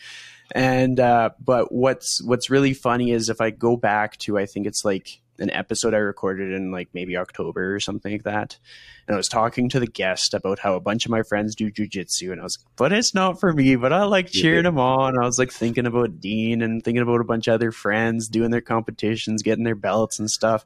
[0.53, 4.67] And uh, but what's what's really funny is if I go back to I think
[4.67, 8.59] it's like an episode I recorded in like maybe October or something like that.
[9.07, 11.71] And I was talking to the guest about how a bunch of my friends do
[11.71, 14.79] jujitsu, and I was like, but it's not for me, but I like cheering them
[14.79, 15.19] on.
[15.19, 18.51] I was like thinking about Dean and thinking about a bunch of other friends doing
[18.51, 20.65] their competitions, getting their belts and stuff.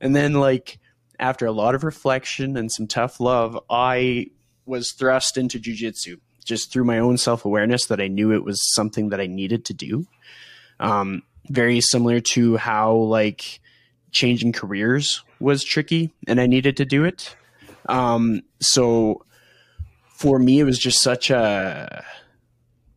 [0.00, 0.78] And then, like,
[1.20, 4.28] after a lot of reflection and some tough love, I
[4.66, 8.74] was thrust into jujitsu just through my own self awareness that I knew it was
[8.74, 10.06] something that I needed to do.
[10.80, 13.60] Um, very similar to how, like,
[14.10, 17.36] changing careers was tricky and I needed to do it.
[17.86, 19.24] Um, so
[20.14, 22.04] for me, it was just such a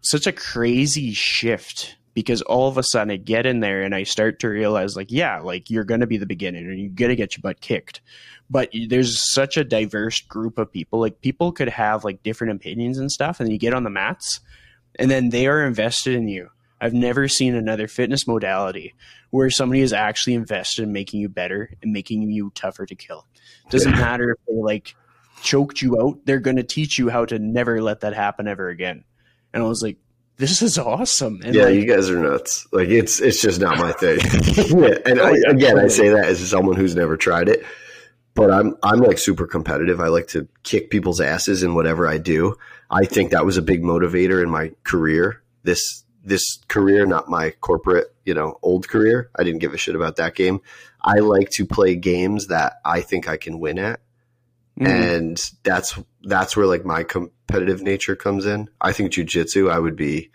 [0.02, 4.04] such a crazy shift because all of a sudden I get in there and I
[4.04, 7.10] start to realize like, yeah, like you're going to be the beginner and you're going
[7.10, 8.02] to get your butt kicked.
[8.50, 11.00] But there's such a diverse group of people.
[11.00, 13.40] Like people could have like different opinions and stuff.
[13.40, 14.42] And you get on the mats
[15.00, 16.50] and then they are invested in you.
[16.80, 18.94] I've never seen another fitness modality
[19.30, 23.26] where somebody is actually invested in making you better and making you tougher to kill.
[23.70, 24.96] Doesn't matter if they like
[25.42, 28.70] choked you out, they're going to teach you how to never let that happen ever
[28.70, 29.04] again.
[29.54, 29.98] And I was like,
[30.38, 31.42] this is awesome.
[31.44, 32.68] And yeah, like, you guys are nuts.
[32.72, 34.20] Like it's it's just not my thing.
[34.82, 34.98] yeah.
[35.06, 35.80] And oh, I, again.
[35.80, 37.66] I say that as someone who's never tried it.
[38.36, 40.00] But I'm I'm like super competitive.
[40.00, 42.56] I like to kick people's asses in whatever I do.
[42.90, 45.44] I think that was a big motivator in my career.
[45.64, 49.30] This this career, not my corporate, you know, old career.
[49.38, 50.62] I didn't give a shit about that game.
[51.02, 54.00] I like to play games that I think I can win at.
[54.80, 54.88] Mm.
[54.88, 58.70] And that's that's where like my competitive nature comes in.
[58.82, 60.32] I think jujitsu, I would be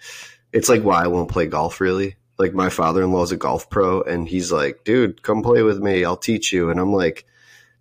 [0.52, 2.16] it's like why I won't play golf really.
[2.38, 5.62] Like my father in law is a golf pro and he's like, dude, come play
[5.62, 6.04] with me.
[6.04, 6.70] I'll teach you.
[6.70, 7.26] And I'm like,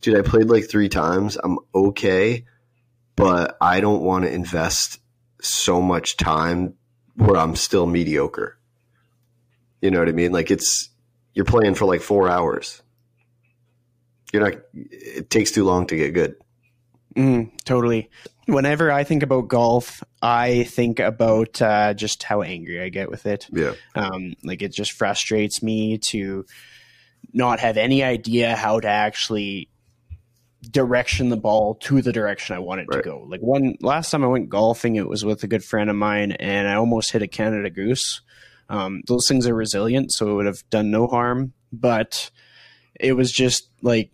[0.02, 1.38] dude, I played like three times.
[1.42, 2.46] I'm okay,
[3.16, 5.00] but I don't want to invest
[5.42, 6.74] so much time
[7.16, 8.58] where I'm still mediocre.
[9.82, 10.32] You know what I mean?
[10.32, 10.90] Like it's
[11.34, 12.82] you're playing for like four hours.
[14.34, 14.62] You're not.
[14.74, 16.36] It takes too long to get good.
[17.18, 18.10] Mm, totally.
[18.46, 23.26] Whenever I think about golf, I think about uh, just how angry I get with
[23.26, 23.48] it.
[23.52, 23.74] Yeah.
[23.96, 26.46] Um, like it just frustrates me to
[27.34, 29.70] not have any idea how to actually
[30.70, 33.04] direction the ball to the direction I want it Right.
[33.04, 33.26] to go.
[33.28, 36.34] Like one last time I went golfing, it was with a good friend of mine,
[36.34, 38.22] and I almost hit a Canada Goose.
[38.70, 42.30] Um, those things are resilient, so it would have done no harm, but
[43.00, 44.12] it was just like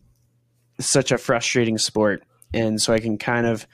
[0.79, 3.67] such a frustrating sport, and so I can kind of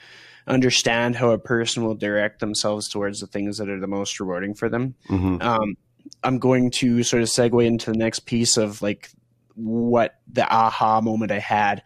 [0.46, 4.54] understand how a person will direct themselves towards the things that are the most rewarding
[4.54, 5.76] for them hmm um,
[6.22, 9.10] I'm going to sort of segue into the next piece of like
[9.54, 11.82] what the aha moment I had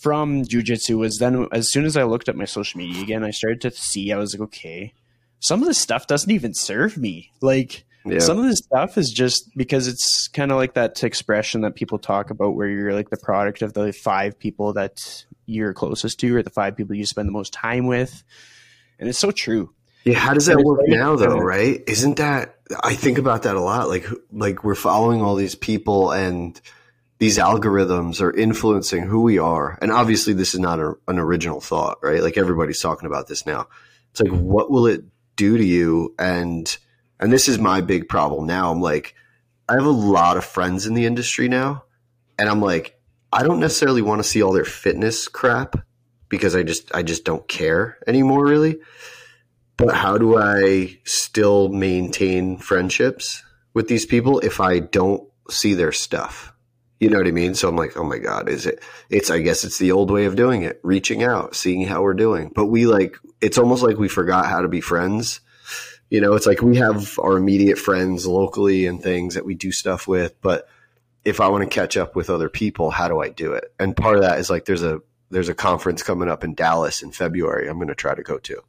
[0.00, 3.30] from jujitsu was then as soon as I looked at my social media again, I
[3.30, 4.94] started to see I was like, okay,
[5.40, 7.30] some of this stuff doesn't even serve me.
[7.40, 8.20] Like Yeah.
[8.20, 11.98] some of this stuff is just because it's kind of like that expression that people
[11.98, 16.36] talk about where you're like the product of the five people that you're closest to
[16.36, 18.22] or the five people you spend the most time with.
[18.98, 19.74] And it's so true.
[20.04, 21.82] Yeah, how does that And work now though, right?
[21.86, 26.10] Isn't that I think about that a lot like like we're following all these people
[26.12, 26.58] and
[27.18, 29.78] these algorithms are influencing who we are.
[29.82, 32.22] And obviously this is not a, an original thought, right?
[32.22, 33.68] Like everybody's talking about this now.
[34.12, 35.04] It's like what will it
[35.36, 36.76] do to you and
[37.18, 38.72] and this is my big problem now.
[38.72, 39.14] I'm like
[39.68, 41.84] I have a lot of friends in the industry now
[42.38, 42.98] and I'm like
[43.32, 45.76] I don't necessarily want to see all their fitness crap
[46.28, 48.80] because I just I just don't care anymore really
[49.80, 55.90] but how do I still maintain friendships with these people if I don't see their
[55.90, 56.52] stuff?
[56.98, 57.54] You know what I mean?
[57.54, 58.84] So I'm like, oh my God, is it?
[59.08, 62.12] It's, I guess it's the old way of doing it, reaching out, seeing how we're
[62.12, 62.52] doing.
[62.54, 65.40] But we like, it's almost like we forgot how to be friends.
[66.10, 69.72] You know, it's like we have our immediate friends locally and things that we do
[69.72, 70.38] stuff with.
[70.42, 70.68] But
[71.24, 73.72] if I want to catch up with other people, how do I do it?
[73.78, 77.02] And part of that is like, there's a, there's a conference coming up in Dallas
[77.02, 77.68] in February.
[77.68, 78.62] I'm going to try to go to.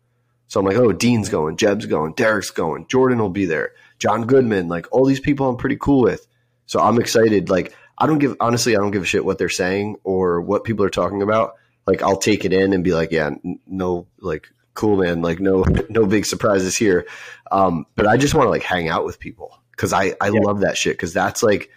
[0.47, 4.25] So I'm like, oh, Dean's going, Jeb's going, Derek's going, Jordan will be there, Jon
[4.27, 6.27] Goodman, like all these people I'm pretty cool with.
[6.65, 7.49] So I'm excited.
[7.49, 10.65] Like, I don't give, honestly, I don't give a shit what they're saying or what
[10.65, 11.55] people are talking about.
[11.87, 13.29] Like, I'll take it in and be like, yeah,
[13.65, 15.21] no, like, cool, man.
[15.21, 17.07] Like, no, no big surprises here.
[17.51, 20.41] Um, but I just want to like hang out with people because I, I Yeah.
[20.41, 21.69] love that shit because that's like,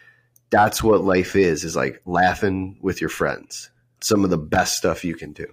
[0.55, 3.71] that's what life is, is like laughing with your friends.
[4.01, 5.53] Some of the best stuff you can do.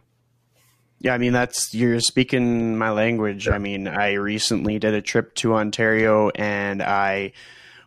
[0.99, 3.47] Yeah, I mean that's you're speaking my language.
[3.47, 7.31] I mean, I recently did a trip to Ontario and I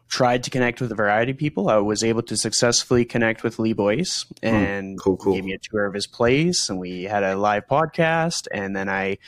[0.09, 1.69] tried to connect with a variety of people.
[1.69, 5.35] I was able to successfully connect with Lee Boyce hmm, and cool, cool.
[5.35, 8.89] gave me a tour of his place and we had a live podcast and then
[8.89, 9.19] I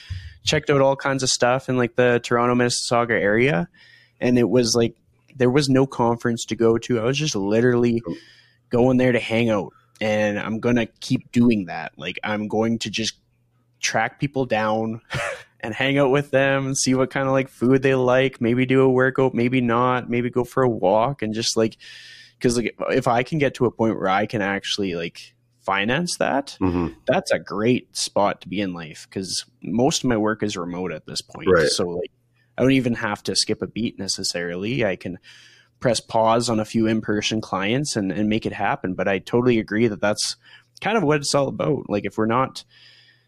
[0.42, 3.68] checked out all kinds of stuff in like the Toronto Mississauga area
[4.20, 4.96] and it was like
[5.37, 6.99] there was no conference to go to.
[7.01, 8.03] I was just literally
[8.70, 11.92] going there to hang out and I'm going to keep doing that.
[11.96, 13.14] Like I'm going to just
[13.81, 15.01] track people down
[15.61, 18.66] and hang out with them and see what kind of like food they like maybe
[18.66, 21.77] do a workout maybe not maybe go for a walk and just like
[22.38, 26.16] because like if i can get to a point where i can actually like finance
[26.16, 30.42] that hmm that's a great spot to be in life because most of my work
[30.42, 31.68] is remote at this point Right.
[31.68, 32.11] so like
[32.57, 34.85] i don't even have to skip a beat necessarily.
[34.85, 35.19] I can
[35.81, 38.95] press pause on a few in-person clients and, and make it happen.
[38.95, 40.37] But i totally agree that that's
[40.81, 41.88] kind of what it's all about.
[41.88, 42.64] Like if we're not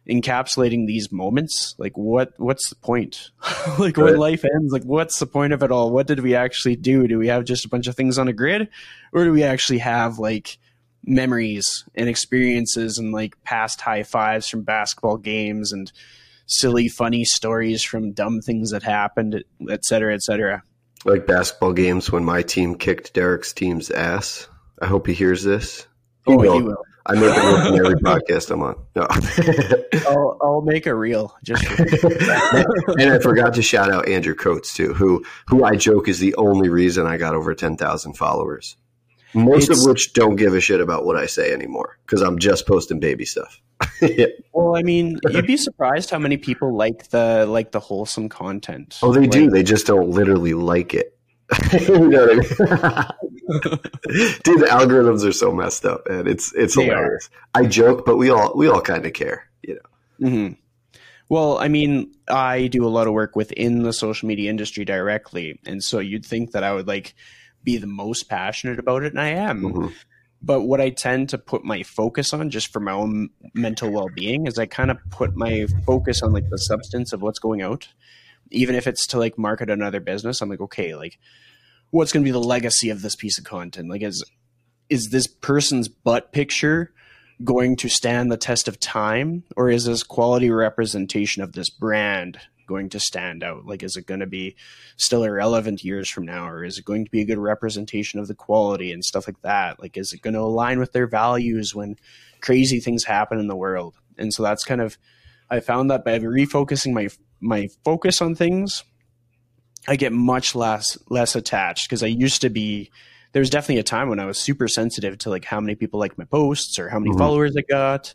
[0.08, 3.30] encapsulating these moments like what what's the point?
[3.78, 5.90] Like when life ends like what's the point of it all?
[5.90, 7.06] What did we actually do?
[7.06, 8.68] Do we have just a bunch of things on a grid?
[9.12, 10.58] Or do we actually have like
[11.04, 15.92] memories and experiences and like past high fives from basketball games and
[16.48, 20.62] silly funny stories from dumb things that happened et cetera et cetera
[21.04, 24.48] like basketball games when my team kicked Derek's team's ass.
[24.80, 25.86] I hope he hears this.
[26.26, 26.56] He oh will.
[26.56, 28.76] you will I make it work in every podcast I'm on.
[28.94, 29.06] No.
[30.10, 34.92] I'll, I'll make a reel just and I forgot to shout out Andrew Coates too,
[34.92, 38.76] who who I joke is the only reason I got over ten thousand followers.
[39.34, 42.66] Most of which don't give a shit about what I say anymore because I'm just
[42.66, 43.60] posting baby stuff.
[44.52, 48.98] Well, I mean, you'd be surprised how many people like the like the wholesome content.
[49.02, 49.50] Oh, they Like, do.
[49.50, 51.16] They just don't literally like it.
[51.88, 53.78] you know what I mean?
[54.42, 56.26] Dude, the algorithms are so messed up, man.
[56.26, 56.96] It's it's They are.
[56.96, 57.30] hilarious.
[57.54, 59.48] I joke, but we all we all kind of care.
[59.62, 59.74] You
[60.20, 60.28] know.
[60.28, 60.52] Mm-hmm.
[61.28, 65.60] Well, I mean, I do a lot of work within the social media industry directly,
[65.66, 67.14] and so you'd think that I would like
[67.68, 69.62] be the most passionate about it, and I am.
[69.62, 69.92] Mhm.
[70.40, 74.08] But what I tend to put my focus on, just for my own mental well
[74.08, 77.60] being, is I kind of put my focus on like the substance of what's going
[77.60, 77.88] out.
[78.50, 81.18] Even if it's to like market another business, I'm like, okay, like
[81.90, 83.90] what's going to be the legacy of this piece of content?
[83.90, 84.24] Like, is
[84.88, 86.94] is this person's butt picture
[87.44, 92.38] going to stand the test of time, or is this quality representation of this brand
[92.68, 93.66] going to stand out?
[93.66, 94.54] Like, is it going to be
[94.96, 98.28] still irrelevant years from now, or is it going to be a good representation of
[98.28, 99.80] the quality and stuff like that?
[99.80, 101.96] Like, is it going to align with their values when
[102.40, 103.96] crazy things happen in the world?
[104.16, 104.96] And so that's kind of,
[105.50, 107.08] I found that by refocusing my
[107.40, 108.84] my focus on things,
[109.86, 112.90] I get much less less attached because I used to be.
[113.32, 116.00] There was definitely a time when I was super sensitive to like how many people
[116.00, 117.18] like my posts or how many mm-hmm.
[117.18, 118.14] followers I got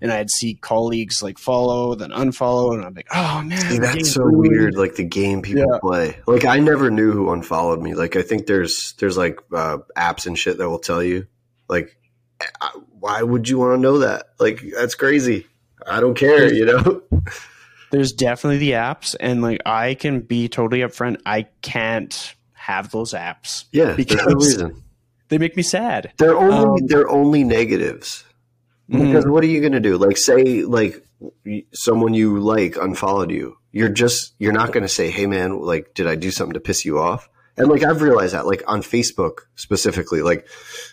[0.00, 4.12] and I'd see colleagues like follow, then unfollow, and I'm like, oh man, See, that's
[4.12, 4.76] so weird.
[4.76, 5.78] Like the game people yeah.
[5.80, 6.18] play.
[6.26, 7.94] Like I never knew who unfollowed me.
[7.94, 11.26] Like I think there's there's like uh, apps and shit that will tell you.
[11.68, 11.96] Like,
[12.60, 14.30] I, why would you want to know that?
[14.38, 15.46] Like that's crazy.
[15.86, 16.52] I don't care.
[16.52, 17.02] You know.
[17.90, 21.20] there's definitely the apps, and like I can be totally upfront.
[21.26, 23.64] I can't have those apps.
[23.72, 24.82] Yeah, because no reason.
[25.28, 26.12] They make me sad.
[26.18, 28.24] They're only um, they're only negatives.
[28.90, 29.30] Because mm-hmm.
[29.30, 29.96] what are you going to do?
[29.96, 31.06] Like, say, like
[31.72, 33.56] someone you like unfollowed you.
[33.72, 36.60] You're just you're not going to say, "Hey, man, like, did I do something to
[36.60, 40.48] piss you off?" And like I've realized that, like on Facebook specifically, like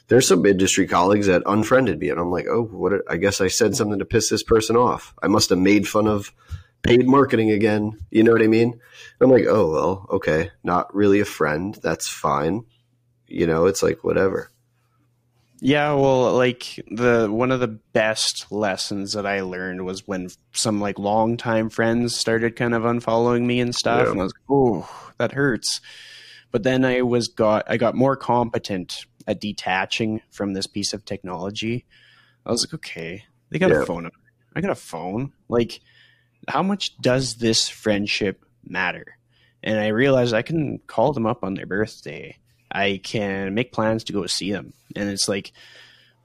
[0.09, 2.93] there's some industry colleagues that unfriended me, and I'm like, "Oh, what?
[3.09, 5.15] I guess I said something to piss this person off.
[5.23, 6.31] I must have made fun of
[6.83, 8.79] paid marketing again." You know what I mean?
[9.19, 11.77] I'm like, "Oh, well, okay, not really a friend.
[11.81, 12.65] That's fine."
[13.27, 14.51] You know, it's like whatever.
[15.59, 20.79] Yeah, well, like the one of the best lessons that I learned was when some
[20.79, 24.11] like longtime friends started kind of unfollowing me and stuff, yeah.
[24.11, 25.81] and I was like, oh, that hurts.
[26.51, 31.05] But then I was got I got more competent at detaching from this piece of
[31.05, 31.85] technology.
[32.45, 33.81] I was like, okay, they got yeah.
[33.81, 34.09] a phone.
[34.55, 35.33] I got a phone.
[35.49, 35.81] Like,
[36.47, 39.17] how much does this friendship matter?
[39.63, 42.37] And I realized I can call them up on their birthday
[42.71, 44.73] I can make plans to go see them.
[44.95, 45.51] And it's like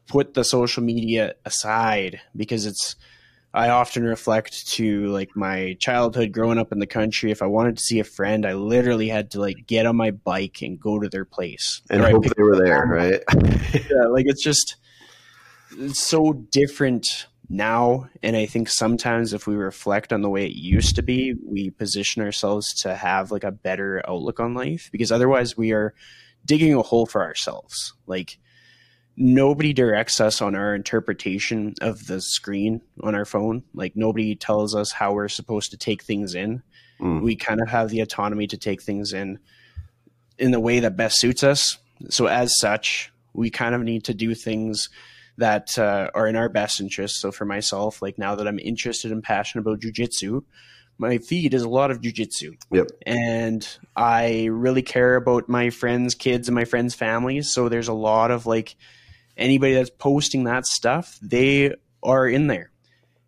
[0.08, 2.96] put the social media aside because it's
[3.54, 7.30] I often reflect to like my childhood growing up in the country.
[7.30, 10.10] If I wanted to see a friend, I literally had to like get on my
[10.10, 11.82] bike and go to their place.
[11.90, 13.22] And hope they were there, right?
[13.74, 14.76] yeah, like it's just
[15.78, 18.08] it's so different now.
[18.22, 21.68] And I think sometimes if we reflect on the way it used to be, we
[21.68, 25.94] position ourselves to have like a better outlook on life because otherwise we are
[26.44, 27.94] digging a hole for ourselves.
[28.06, 28.38] Like
[29.16, 33.62] nobody directs us on our interpretation of the screen on our phone.
[33.74, 36.62] Like nobody tells us how we're supposed to take things in.
[37.00, 37.22] Mm.
[37.22, 39.38] We kind of have the autonomy to take things in
[40.38, 41.78] in the way that best suits us.
[42.08, 44.88] So as such, we kind of need to do things
[45.38, 47.20] that uh, are in our best interest.
[47.20, 50.42] So for myself, like now that I'm interested and passionate about jujitsu,
[50.98, 52.56] my feed is a lot of jujitsu.
[52.70, 52.88] Yep.
[53.06, 53.66] And
[53.96, 57.52] I really care about my friends' kids and my friends' families.
[57.52, 58.76] So there's a lot of like
[59.36, 62.70] anybody that's posting that stuff, they are in there.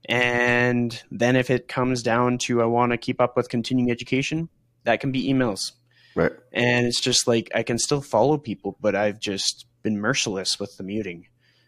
[0.07, 4.49] And then if it comes down to I want to keep up with continuing education,
[4.85, 5.73] that can be emails.
[6.15, 6.33] Right.
[6.53, 10.77] And it's just like I can still follow people, but I've just been merciless with
[10.77, 11.27] the muting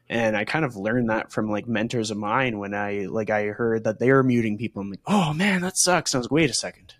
[0.08, 3.46] and I kind of learned that from like mentors of mine when I like I
[3.46, 4.82] heard that they were muting people.
[4.82, 6.14] I'm like, oh man, that sucks.
[6.14, 6.94] I was like, wait a second,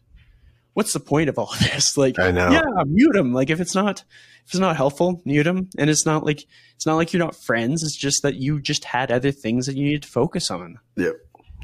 [0.75, 1.97] what's the point of all this?
[1.97, 3.33] Like, I know, yeah, mute them.
[3.33, 4.05] Like if it's not
[4.45, 5.69] if it's not helpful, mute them.
[5.79, 6.45] And it's not like
[6.75, 7.83] it's not like you're not friends.
[7.83, 10.79] It's just that you just had other things that you needed to focus on.
[10.97, 11.13] Yeah,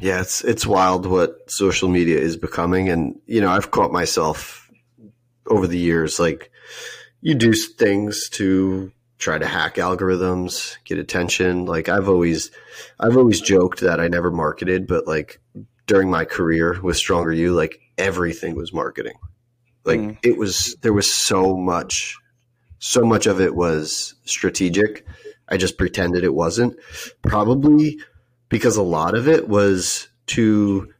[0.00, 0.20] yeah.
[0.20, 4.68] It's it's wild what social media is becoming, and you know I've caught myself
[5.46, 6.52] over the years like
[7.20, 8.92] you do things to
[9.22, 11.64] try to hack algorithms, get attention.
[11.64, 12.50] Like I've always,
[12.98, 15.40] I've always joked that I never marketed, but like
[15.86, 19.14] during my career with Stronger U, like everything was marketing.
[19.84, 20.18] Like mm.
[20.24, 22.16] it was, there was so much,
[22.80, 25.06] so much of it was strategic.
[25.48, 26.74] I just pretended it wasn't.
[27.22, 28.00] Probably
[28.48, 30.92] because a lot of it was to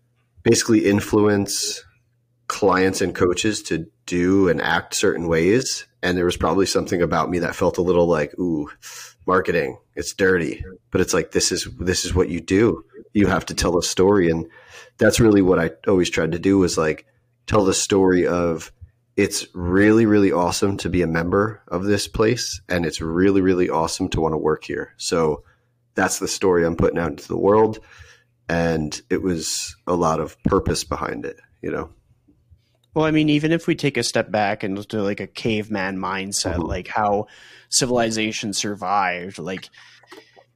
[0.44, 1.82] basically influence
[2.52, 5.86] clients and coaches to do and act certain ways.
[6.02, 8.70] And there was probably something about me that felt a little like ooh
[9.26, 10.62] marketing it's dirty.
[10.90, 12.84] But it's like this is this is what you do.
[13.14, 14.30] You have to tell a story.
[14.30, 14.48] And
[14.98, 17.06] that's really what i always tried to do was like
[17.46, 18.70] tell the story of
[19.16, 23.70] it's really really awesome to be a member of this place and it's really really
[23.70, 24.92] awesome to want to work here.
[24.98, 25.44] So
[25.94, 27.78] that's the story i'm putting out into the world.
[28.46, 31.88] And it was a lot of purpose behind it you know
[32.94, 35.96] well, I mean, even if we take a step back and do like a caveman
[35.96, 36.62] mindset, mm-hmm.
[36.62, 37.26] like how
[37.68, 39.70] civilization survived, like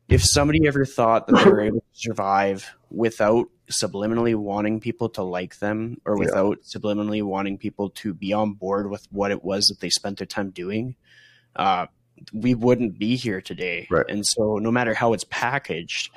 [0.09, 5.23] if somebody ever thought that they were able to survive without subliminally wanting people to
[5.23, 6.79] like them or without yeah.
[6.79, 10.27] subliminally wanting people to be on board with what it was that they spent their
[10.27, 10.95] time doing,
[11.57, 11.87] uh,
[12.33, 13.87] we wouldn't be here today.
[13.91, 14.07] Right.
[14.09, 16.11] And so, no matter how it's packaged,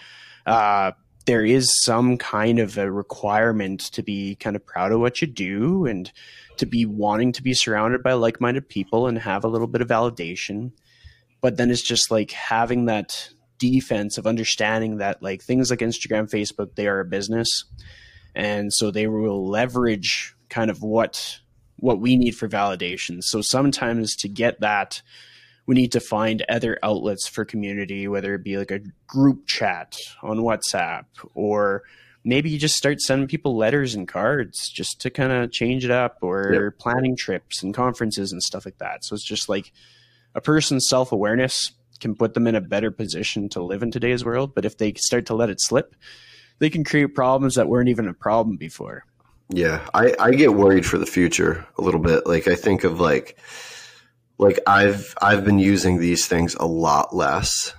[0.45, 0.91] uh,
[1.29, 5.27] there is some kind of a requirement to be kind of proud of what you
[5.27, 6.11] do and
[6.57, 9.87] to be wanting to be surrounded by like-minded people and have a little bit of
[9.87, 10.71] validation
[11.41, 16.29] but then it's just like having that defense of understanding that like things like Instagram,
[16.29, 17.65] Facebook, they are a business.
[18.35, 21.39] And so they will leverage kind of what
[21.77, 23.23] what we need for validation.
[23.23, 25.01] So sometimes to get that,
[25.69, 29.95] we need to find other outlets for community, whether it be like a group chat
[30.23, 31.05] on WhatsApp
[31.35, 31.83] or
[32.23, 35.91] maybe you just start sending people letters and cards just to kind of change it
[35.91, 36.79] up or yep.
[36.79, 39.05] planning trips and conferences and stuff like that.
[39.05, 39.71] So it's just like
[40.33, 44.25] a person's self awareness can put them in a better position to live in today's
[44.25, 44.55] world.
[44.55, 45.95] But if they start to let it slip,
[46.57, 49.05] they can create problems that weren't even a problem before.
[49.49, 52.25] Yeah, I, I get worried for the future a little bit.
[52.25, 53.37] Like I think of like
[54.39, 57.75] like I've I've been using these things a lot less.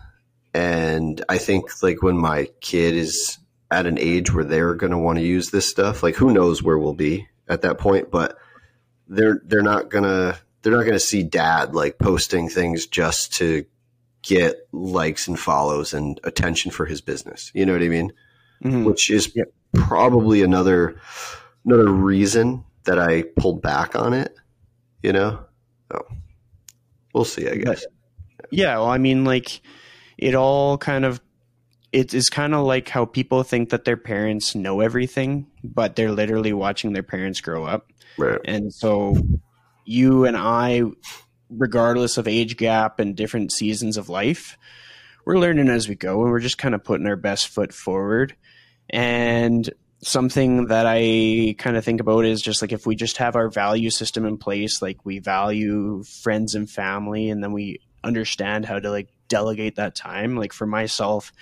[0.53, 3.39] And I think like when my kid is
[3.71, 6.79] at an age where they're gonna want to use this stuff, like who knows where
[6.79, 8.37] we'll be at that point, but
[9.09, 13.65] they're they're not gonna they're not gonna see dad like posting things just to
[14.23, 17.51] get likes and follows and attention for his business.
[17.55, 18.13] You know what I mean?
[18.63, 18.85] Mm-hmm.
[18.85, 19.51] Which is yep.
[19.73, 21.01] probably another
[21.65, 24.35] another reason that I pulled back on it.
[25.03, 25.47] You know,
[25.91, 26.05] so
[27.13, 27.49] we'll see.
[27.49, 27.87] I guess.
[28.37, 28.77] But, yeah.
[28.77, 29.61] Well, I mean, like
[30.19, 31.21] it all kind of
[31.93, 36.13] it is kind of like how people think that their parents know everything, but they're
[36.13, 37.91] literally watching their parents grow up.
[38.17, 38.41] Right.
[38.45, 39.17] And so
[39.85, 40.83] you and I
[41.51, 44.57] regardless of age gap and different seasons of life.
[45.27, 48.37] We're learning as we go and we're just kind of putting our best foot forward.
[48.89, 49.69] And
[50.03, 53.49] something that I kind of think about is just like if we just have our
[53.49, 58.79] value system in place, like we value friends and family, and then we understand how
[58.79, 60.37] to like delegate that time.
[60.37, 61.33] Like for myself,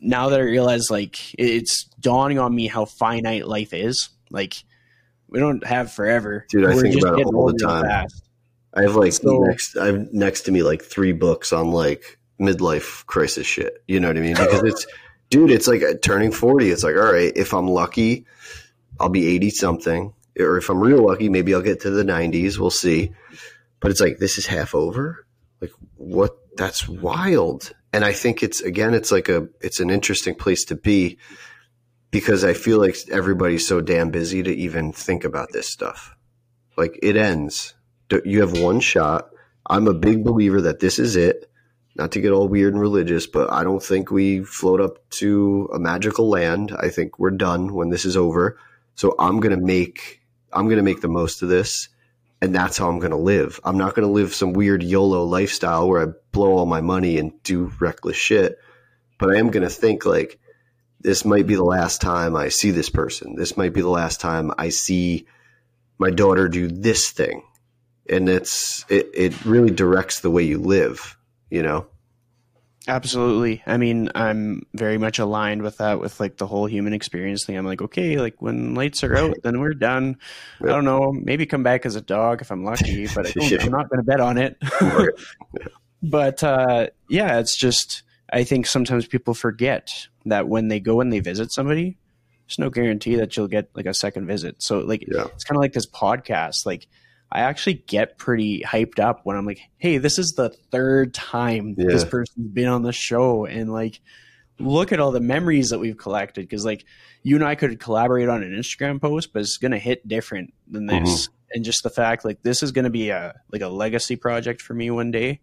[0.00, 4.10] now that I realize like it's dawning on me how finite life is.
[4.30, 4.62] Like
[5.28, 6.46] we don't have forever.
[6.50, 7.84] Dude, I We're think about it all the time.
[7.84, 8.24] Fast.
[8.74, 12.18] I have like so, next I have next to me like three books on like
[12.40, 13.82] midlife crisis shit.
[13.88, 14.34] You know what I mean?
[14.34, 14.86] Because it's
[15.30, 16.70] dude, it's like uh, turning 40.
[16.70, 18.26] It's like, all right, if I'm lucky,
[19.00, 20.14] I'll be 80 something.
[20.38, 22.58] Or if I'm real lucky, maybe I'll get to the 90s.
[22.58, 23.12] We'll see.
[23.80, 25.26] But it's like this is half over.
[25.60, 27.72] Like what that's wild.
[27.92, 31.18] And I think it's again it's like a it's an interesting place to be
[32.10, 36.14] because I feel like everybody's so damn busy to even think about this stuff.
[36.76, 37.74] Like it ends
[38.24, 39.30] you have one shot.
[39.66, 41.50] I'm a big believer that this is it.
[41.98, 45.68] Not to get all weird and religious, but I don't think we float up to
[45.74, 46.74] a magical land.
[46.78, 48.56] I think we're done when this is over.
[48.94, 50.20] So I'm going to make
[50.52, 51.88] I'm going to make the most of this
[52.40, 53.60] and that's how I'm going to live.
[53.64, 57.18] I'm not going to live some weird YOLO lifestyle where I blow all my money
[57.18, 58.58] and do reckless shit.
[59.18, 60.38] But I am going to think like
[61.00, 63.34] this might be the last time I see this person.
[63.34, 65.26] This might be the last time I see
[65.98, 67.42] my daughter do this thing
[68.08, 71.17] and it's it, it really directs the way you live
[71.50, 71.86] you know?
[72.86, 73.62] Absolutely.
[73.66, 77.56] I mean i'm very much aligned with that with like the whole human experience thing.
[77.56, 80.16] I'm like okay like when lights are out then we're done.
[80.60, 80.70] Yep.
[80.70, 81.12] i don't know.
[81.12, 84.02] Maybe come back as a dog if i'm lucky but I am not going to
[84.02, 84.56] bet on it.
[86.00, 91.12] But uh, yeah it's just i think sometimes people forget that when they go and
[91.12, 91.98] they visit somebody
[92.48, 94.62] there's no guarantee that you'll get like a second visit.
[94.62, 95.26] So like yeah.
[95.34, 96.88] it's kind of like this podcast like
[97.30, 101.74] I actually get pretty hyped up when I'm like, hey, this is the third time
[101.76, 101.86] yeah.
[101.88, 103.44] this person's been on the show.
[103.44, 104.00] And like,
[104.58, 106.48] look at all the memories that we've collected.
[106.48, 106.84] Cause like,
[107.22, 110.54] you and I could collaborate on an Instagram post, but it's going to hit different
[110.66, 111.28] than this.
[111.28, 111.34] Mm-hmm.
[111.54, 114.62] And just the fact, like, this is going to be a, like a legacy project
[114.62, 115.40] for me one day.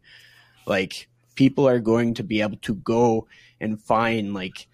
[0.66, 3.28] Like, people are going to be able to go
[3.60, 4.68] and find, like,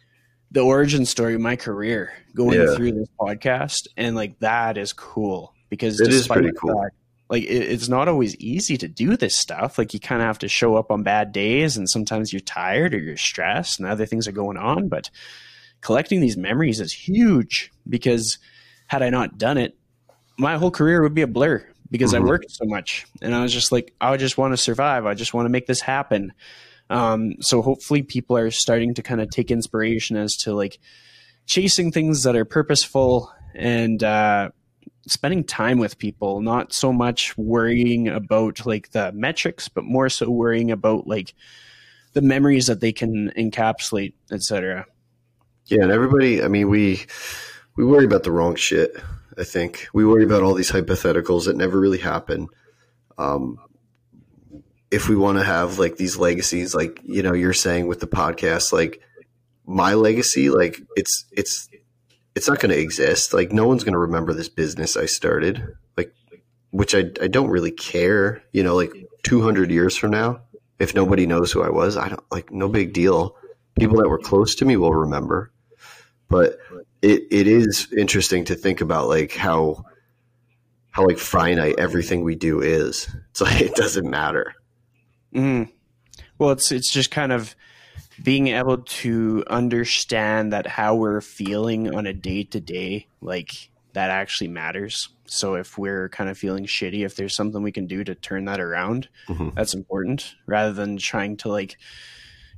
[0.51, 2.75] the origin story of my career going yeah.
[2.75, 3.87] through this podcast.
[3.95, 6.81] And like, that is cool because it is pretty cool.
[6.81, 6.95] Fact,
[7.31, 9.77] like it, it's not always easy to do this stuff.
[9.77, 12.93] Like you kind of have to show up on bad days, and sometimes you're tired
[12.93, 14.89] or you're stressed, and other things are going on.
[14.89, 15.09] But
[15.79, 18.37] collecting these memories is huge because
[18.87, 19.77] had I not done it,
[20.37, 22.25] my whole career would be a blur because mm-hmm.
[22.25, 25.05] I worked so much, and I was just like, I just want to survive.
[25.05, 26.33] I just want to make this happen.
[26.89, 30.79] Um, so hopefully, people are starting to kind of take inspiration as to like
[31.45, 34.49] chasing things that are purposeful and uh,
[35.07, 40.29] spending time with people, not so much worrying about like the metrics, but more so
[40.29, 41.33] worrying about like
[42.13, 44.85] the memories that they can encapsulate, etc.
[45.65, 47.05] Yeah, and everybody, I mean, we
[47.75, 48.95] we worry about the wrong shit.
[49.37, 52.47] I think we worry about all these hypotheticals that never really happen.
[53.17, 53.57] Um,
[54.91, 58.07] if we want to have like these legacies, like you know, you're saying with the
[58.07, 59.01] podcast, like
[59.65, 61.69] my legacy, like it's it's
[62.35, 63.33] it's not going to exist.
[63.33, 65.63] Like no one's going to remember this business I started.
[65.97, 66.13] Like,
[66.71, 68.43] which I I don't really care.
[68.51, 70.41] You know, like 200 years from now,
[70.79, 73.35] if nobody knows who I was, I don't like no big deal.
[73.79, 75.51] People that were close to me will remember,
[76.29, 76.57] but
[77.01, 79.85] it, it is interesting to think about like how
[80.91, 83.09] how like finite everything we do is.
[83.31, 84.53] It's like it doesn't matter.
[85.33, 85.71] Mm.
[86.37, 87.55] Well, it's it's just kind of
[88.21, 94.09] being able to understand that how we're feeling on a day to day, like that
[94.09, 95.09] actually matters.
[95.25, 98.45] So if we're kind of feeling shitty, if there's something we can do to turn
[98.45, 99.49] that around, mm-hmm.
[99.55, 101.77] that's important rather than trying to like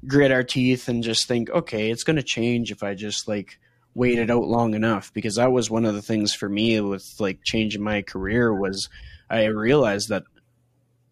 [0.05, 3.59] grit our teeth and just think, okay, it's going to change if I just like
[3.95, 5.14] wait it out long enough.
[5.14, 8.89] Because that was one of the things for me with like changing my career was
[9.30, 10.24] I realized that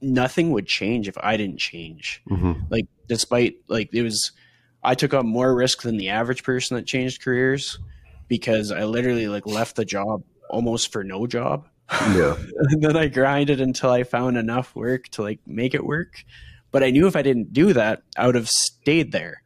[0.02, 2.22] nothing would change if I didn't change.
[2.30, 2.54] Mm-hmm.
[2.70, 4.32] Like, despite like it was,
[4.84, 7.80] I took up more risk than the average person that changed careers
[8.28, 11.68] because I literally like left the job almost for no job.
[11.92, 12.36] Yeah.
[12.70, 16.24] and then I grinded until I found enough work to like make it work.
[16.72, 19.44] But I knew if I didn't do that, I would have stayed there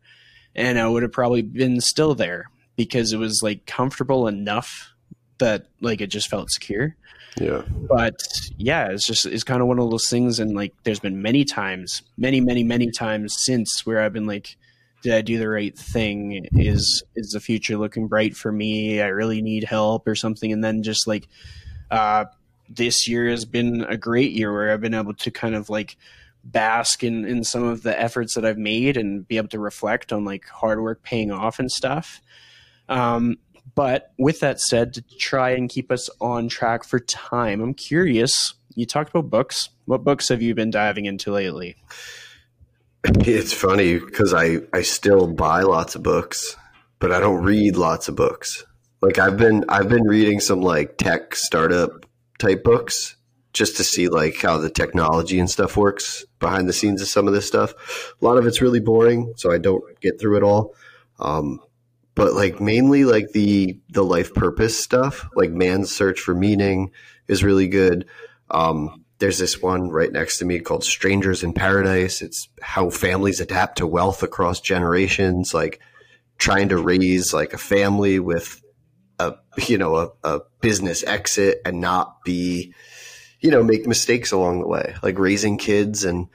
[0.56, 4.94] and I would have probably been still there because it was like comfortable enough
[5.40, 6.96] that like it just felt secure.
[7.40, 7.64] Yeah.
[7.90, 8.22] But
[8.58, 11.44] yeah, it's just it's kind of one of those things and like there's been many
[11.44, 14.56] times, many many many times since where I've been like
[15.02, 16.48] did I do the right thing?
[16.54, 19.02] Is is the future looking bright for me?
[19.02, 21.28] I really need help or something and then just like
[21.92, 22.26] uh
[22.70, 25.98] this year has been a great year where I've been able to kind of like
[26.44, 30.14] bask in in some of the efforts that I've made and be able to reflect
[30.14, 32.22] on like hard work paying off and stuff.
[32.88, 33.38] Um,
[33.76, 38.54] but with that said, to try and keep us on track for time, I'm curious.
[38.74, 39.70] You talked about books.
[39.86, 41.76] What books have you been diving into lately?
[43.04, 46.56] It's funny because I, I still buy lots of books,
[47.00, 48.66] but I don't read lots of books.
[49.02, 52.08] Like I've been I've been reading some like tech startup
[52.40, 53.16] type books
[53.54, 57.28] just to see like how the technology and stuff works behind the scenes of some
[57.28, 58.16] of this stuff.
[58.20, 60.74] A lot of it's really boring, so I don't get through it all.
[61.20, 61.60] Um,
[62.16, 66.92] but like mainly like the the life purpose stuff like man's search for meaning
[67.28, 68.06] is really good.
[68.50, 72.22] Um, there's this one right next to me called strangers in paradise.
[72.22, 75.80] It's how families adapt to wealth across generations like
[76.38, 78.62] trying to raise like a family with
[79.20, 79.36] a
[79.68, 82.74] you know a, a business exit and not be
[83.42, 84.96] you know make mistakes along the way.
[85.04, 86.28] Like raising kids and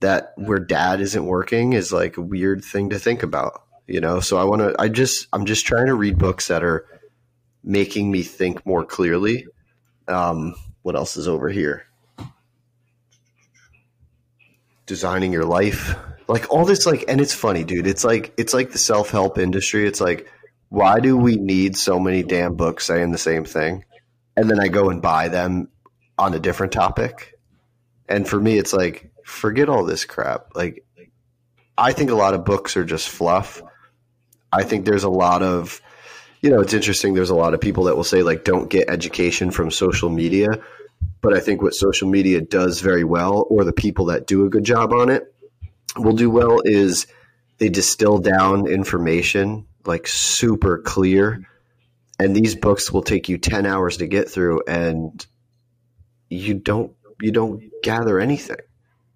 [0.00, 4.20] that where dad isn't working is like a weird thing to think about you know?
[4.20, 6.86] So i want to i just i'm just trying to read books that are
[7.66, 9.46] making me think more clearly.
[10.08, 11.84] Um, what else is over here?
[14.86, 15.96] Designing your life.
[16.28, 17.88] Like all this like and it's funny dude.
[17.88, 19.86] It's like it's like the self-help industry.
[19.86, 20.32] It's like
[20.68, 23.84] why do we need so many damn books saying the same thing?
[24.36, 25.68] And then i go and buy them
[26.18, 27.36] on a different topic.
[28.08, 30.54] And for me it's like forget all this crap.
[30.54, 30.84] Like
[31.76, 33.60] i think a lot of books are just fluff
[34.56, 35.80] I think there's a lot of,
[36.40, 37.14] you know, it's interesting.
[37.14, 40.48] There's a lot of people that will say, like, don't get education from social media.
[41.20, 44.50] But I think what social media does very well, or the people that do a
[44.50, 45.34] good job on it
[45.96, 47.06] will do well, is
[47.58, 51.46] they distill down information like super clear.
[52.18, 55.24] And these books will take you 10 hours to get through and
[56.28, 58.56] you don't you don't gather anything.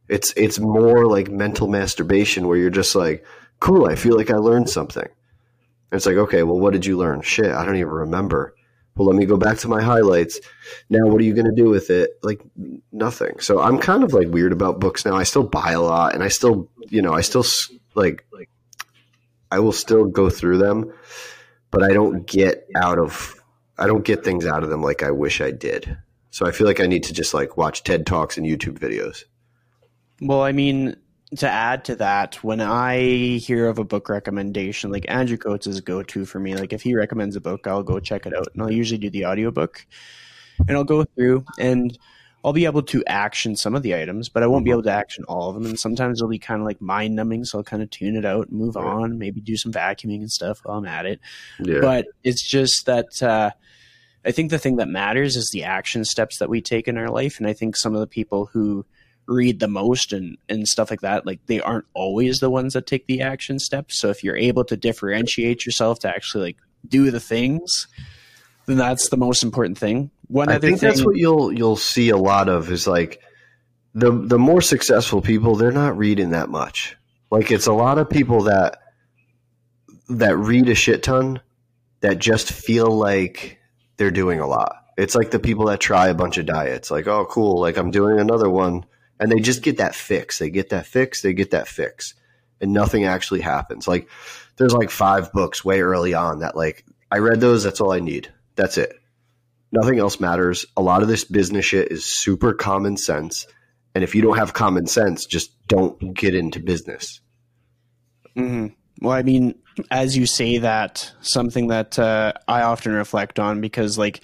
[0.09, 3.25] It's it's more like mental masturbation where you're just like,
[3.59, 5.09] cool, I feel like I learned something.
[5.93, 7.21] It's like, okay, well, what did you learn?
[7.23, 8.55] Shit, I don't even remember.
[8.97, 10.41] Well, let me go back to my highlights.
[10.89, 12.19] Now, what are you going to do with it?
[12.23, 12.43] Like,
[12.93, 13.39] nothing.
[13.41, 15.17] So I'm kind of like weird about books now.
[15.17, 17.45] I still buy a lot and I still, you know, I still
[17.95, 18.27] like,
[19.51, 20.93] I will still go through them,
[21.71, 23.35] but I don't get out of,
[23.79, 25.97] I don't get things out of them like I wish I did.
[26.31, 29.25] So I feel like I need to just like watch TED Talks and YouTube videos.
[30.21, 30.97] Well, I mean,
[31.37, 35.79] to add to that, when I hear of a book recommendation, like Andrew Coates is
[35.79, 36.57] a go to for me.
[36.57, 38.49] Like if he recommends a book, I'll go check it out.
[38.53, 39.87] And I'll usually do the audiobook.
[40.67, 41.97] And I'll go through and
[42.45, 44.91] I'll be able to action some of the items, but I won't be able to
[44.91, 45.67] action all of them.
[45.67, 47.45] And sometimes it'll be kind of like mind numbing.
[47.45, 50.33] So I'll kind of tune it out and move on, maybe do some vacuuming and
[50.33, 51.21] stuff while I'm at it.
[51.61, 51.81] Yeah.
[51.81, 53.51] But it's just that uh,
[54.25, 57.09] I think the thing that matters is the action steps that we take in our
[57.09, 57.39] life.
[57.39, 58.85] And I think some of the people who
[59.31, 62.87] read the most and and stuff like that like they aren't always the ones that
[62.87, 66.57] take the action steps so if you're able to differentiate yourself to actually like
[66.89, 67.87] do the things
[68.67, 72.11] then that's the most important thing one I think thing, that's what you'll you'll see
[72.11, 73.21] a lot of is like
[73.95, 76.97] the the more successful people they're not reading that much
[77.31, 78.79] like it's a lot of people that
[80.11, 81.41] that read a shit ton
[82.01, 83.59] that just feel like
[83.97, 84.77] they're doing a lot.
[84.97, 87.91] It's like the people that try a bunch of diets, like, oh, cool, like I'm
[87.91, 88.85] doing another one.
[89.21, 90.39] And they just get that fix.
[90.39, 92.15] They get that fix, they get that fix.
[92.61, 93.87] And nothing actually happens.
[93.87, 94.09] Like,
[94.57, 98.01] there's like five books way early on that, like, I read those, that's all I
[98.01, 98.33] need.
[98.57, 98.99] That's it.
[99.73, 100.67] Nothing else matters.
[100.77, 103.47] A lot of this business shit is super common sense.
[103.95, 107.21] And if you don't have common sense, just don't get into business.
[108.37, 108.69] Mm-hmm.
[109.01, 109.55] Well, I mean,
[109.91, 114.21] as you say that, something that uh, I often reflect on because, like,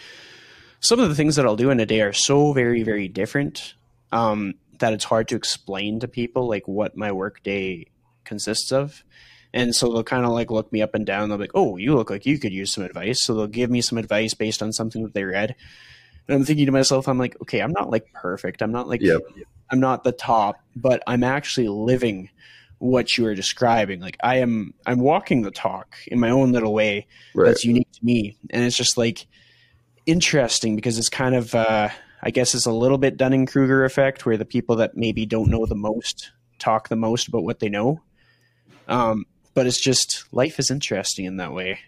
[0.80, 3.74] some of the things that I'll do in a day are so very, very different
[4.12, 7.86] um, that it's hard to explain to people like what my work day
[8.24, 9.04] consists of.
[9.52, 11.28] And so they'll kind of like look me up and down.
[11.28, 13.70] They'll be like, "Oh, you look like you could use some advice." So they'll give
[13.70, 15.54] me some advice based on something that they read.
[16.28, 18.62] And I'm thinking to myself, I'm like, okay, I'm not like perfect.
[18.62, 19.20] I'm not like, yep.
[19.70, 22.30] I'm not the top, but I'm actually living
[22.78, 24.00] what you are describing.
[24.00, 27.46] Like I am, I'm walking the talk in my own little way right.
[27.46, 29.26] that's unique to me, and it's just like
[30.04, 31.88] interesting because it's kind of, uh,
[32.22, 35.50] I guess, it's a little bit Dunning Kruger effect, where the people that maybe don't
[35.50, 38.00] know the most talk the most about what they know.
[38.88, 41.80] Um, but it's just life is interesting in that way.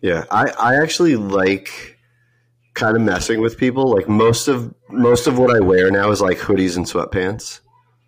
[0.00, 1.98] Yeah, I, I actually like
[2.74, 3.88] kind of messing with people.
[3.88, 7.60] Like most of most of what I wear now is like hoodies and sweatpants,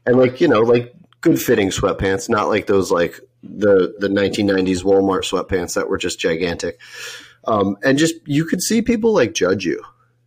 [0.07, 4.82] and like you know like good fitting sweatpants, not like those like the the 1990s
[4.82, 6.80] Walmart sweatpants that were just gigantic.
[7.45, 9.82] Um, and just you could see people like judge you,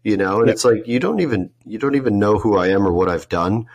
[0.06, 0.53] you know, and yep.
[0.53, 3.28] it's like you don't even you don't even know who I am or what I've
[3.28, 3.66] done.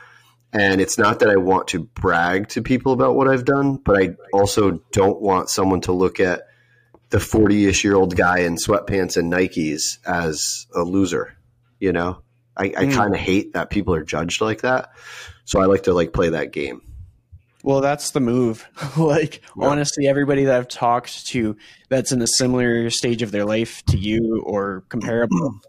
[0.53, 4.01] And it's not that I want to brag to people about what I've done, but
[4.01, 6.43] I also don't want someone to look at
[7.11, 11.37] the 40 ish year old guy in sweatpants and Nikes as a loser.
[11.81, 12.23] You know,
[12.57, 12.93] I, I mm.
[12.93, 14.91] kind of hate that people are judged like that.
[15.45, 16.81] So I like to like play that game.
[17.65, 18.69] Well, that's the move.
[18.97, 19.67] like yeah.
[19.67, 21.57] honestly, everybody that I've talked to
[21.89, 25.61] that's in a similar stage of their life to you or comparable,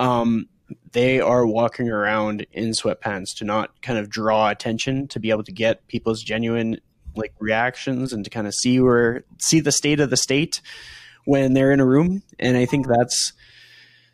[0.00, 0.48] um,
[0.92, 5.44] they are walking around in sweatpants to not kind of draw attention to be able
[5.44, 6.80] to get people's genuine
[7.14, 10.60] like reactions and to kind of see where see the state of the state
[11.24, 12.22] when they're in a room.
[12.38, 13.32] And i think that's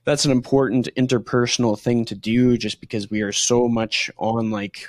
[0.04, 4.88] that's an important interpersonal thing to do just because we are so much on like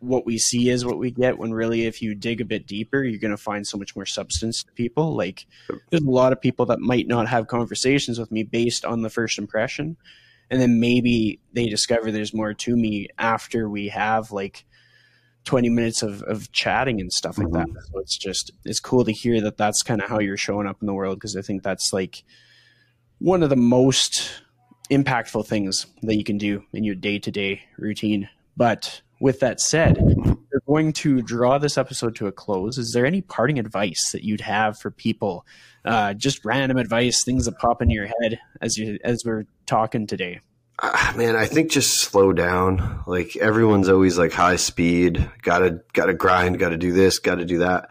[0.00, 3.02] what we see is what we get when really if you dig a bit deeper
[3.02, 5.46] you're going to find so much more substance to people like
[5.90, 9.10] there's a lot of people that might not have conversations with me based on the
[9.10, 9.96] first impression
[10.50, 14.64] and then maybe they discover there's more to me after we have like
[15.44, 17.72] 20 minutes of, of chatting and stuff like mm-hmm.
[17.72, 17.82] that.
[17.86, 20.78] So it's just, it's cool to hear that that's kind of how you're showing up
[20.80, 22.22] in the world because I think that's like
[23.18, 24.42] one of the most
[24.90, 28.28] impactful things that you can do in your day to day routine.
[28.56, 32.78] But with that said, we're going to draw this episode to a close.
[32.78, 35.46] Is there any parting advice that you'd have for people?
[35.84, 40.06] Uh, just random advice, things that pop into your head as you as we're talking
[40.06, 40.40] today.
[40.78, 43.02] Uh, man, I think just slow down.
[43.06, 47.90] Like everyone's always like high speed, gotta gotta grind, gotta do this, gotta do that.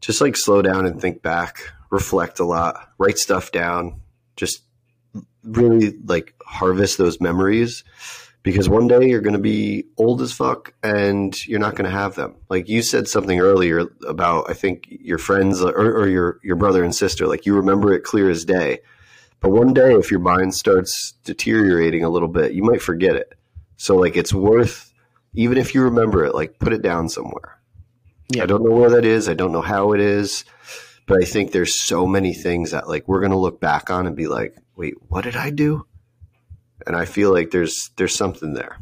[0.00, 4.00] Just like slow down and think back, reflect a lot, write stuff down,
[4.34, 4.62] just
[5.44, 7.84] really like harvest those memories
[8.46, 11.96] because one day you're going to be old as fuck and you're not going to
[11.96, 12.36] have them.
[12.48, 16.82] Like you said something earlier about, I think your friends or, or your, your brother
[16.82, 18.78] and sister, like you remember it clear as day
[19.40, 23.34] but one day, if your mind starts deteriorating a little bit, you might forget it.
[23.76, 24.92] So, like, it's worth,
[25.34, 27.60] even if you remember it, like, put it down somewhere.
[28.34, 28.44] Yeah.
[28.44, 29.28] I don't know where that is.
[29.28, 30.44] I don't know how it is.
[31.06, 34.06] But I think there's so many things that, like, we're going to look back on
[34.06, 35.86] and be like, wait, what did I do?
[36.86, 38.78] And I feel like there's there's something there.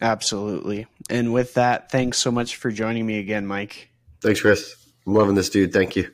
[0.00, 0.86] Absolutely.
[1.08, 3.90] And with that, thanks so much for joining me again, Mike.
[4.20, 4.74] Thanks, Chris.
[5.06, 5.72] I'm loving this, dude.
[5.72, 6.13] Thank you.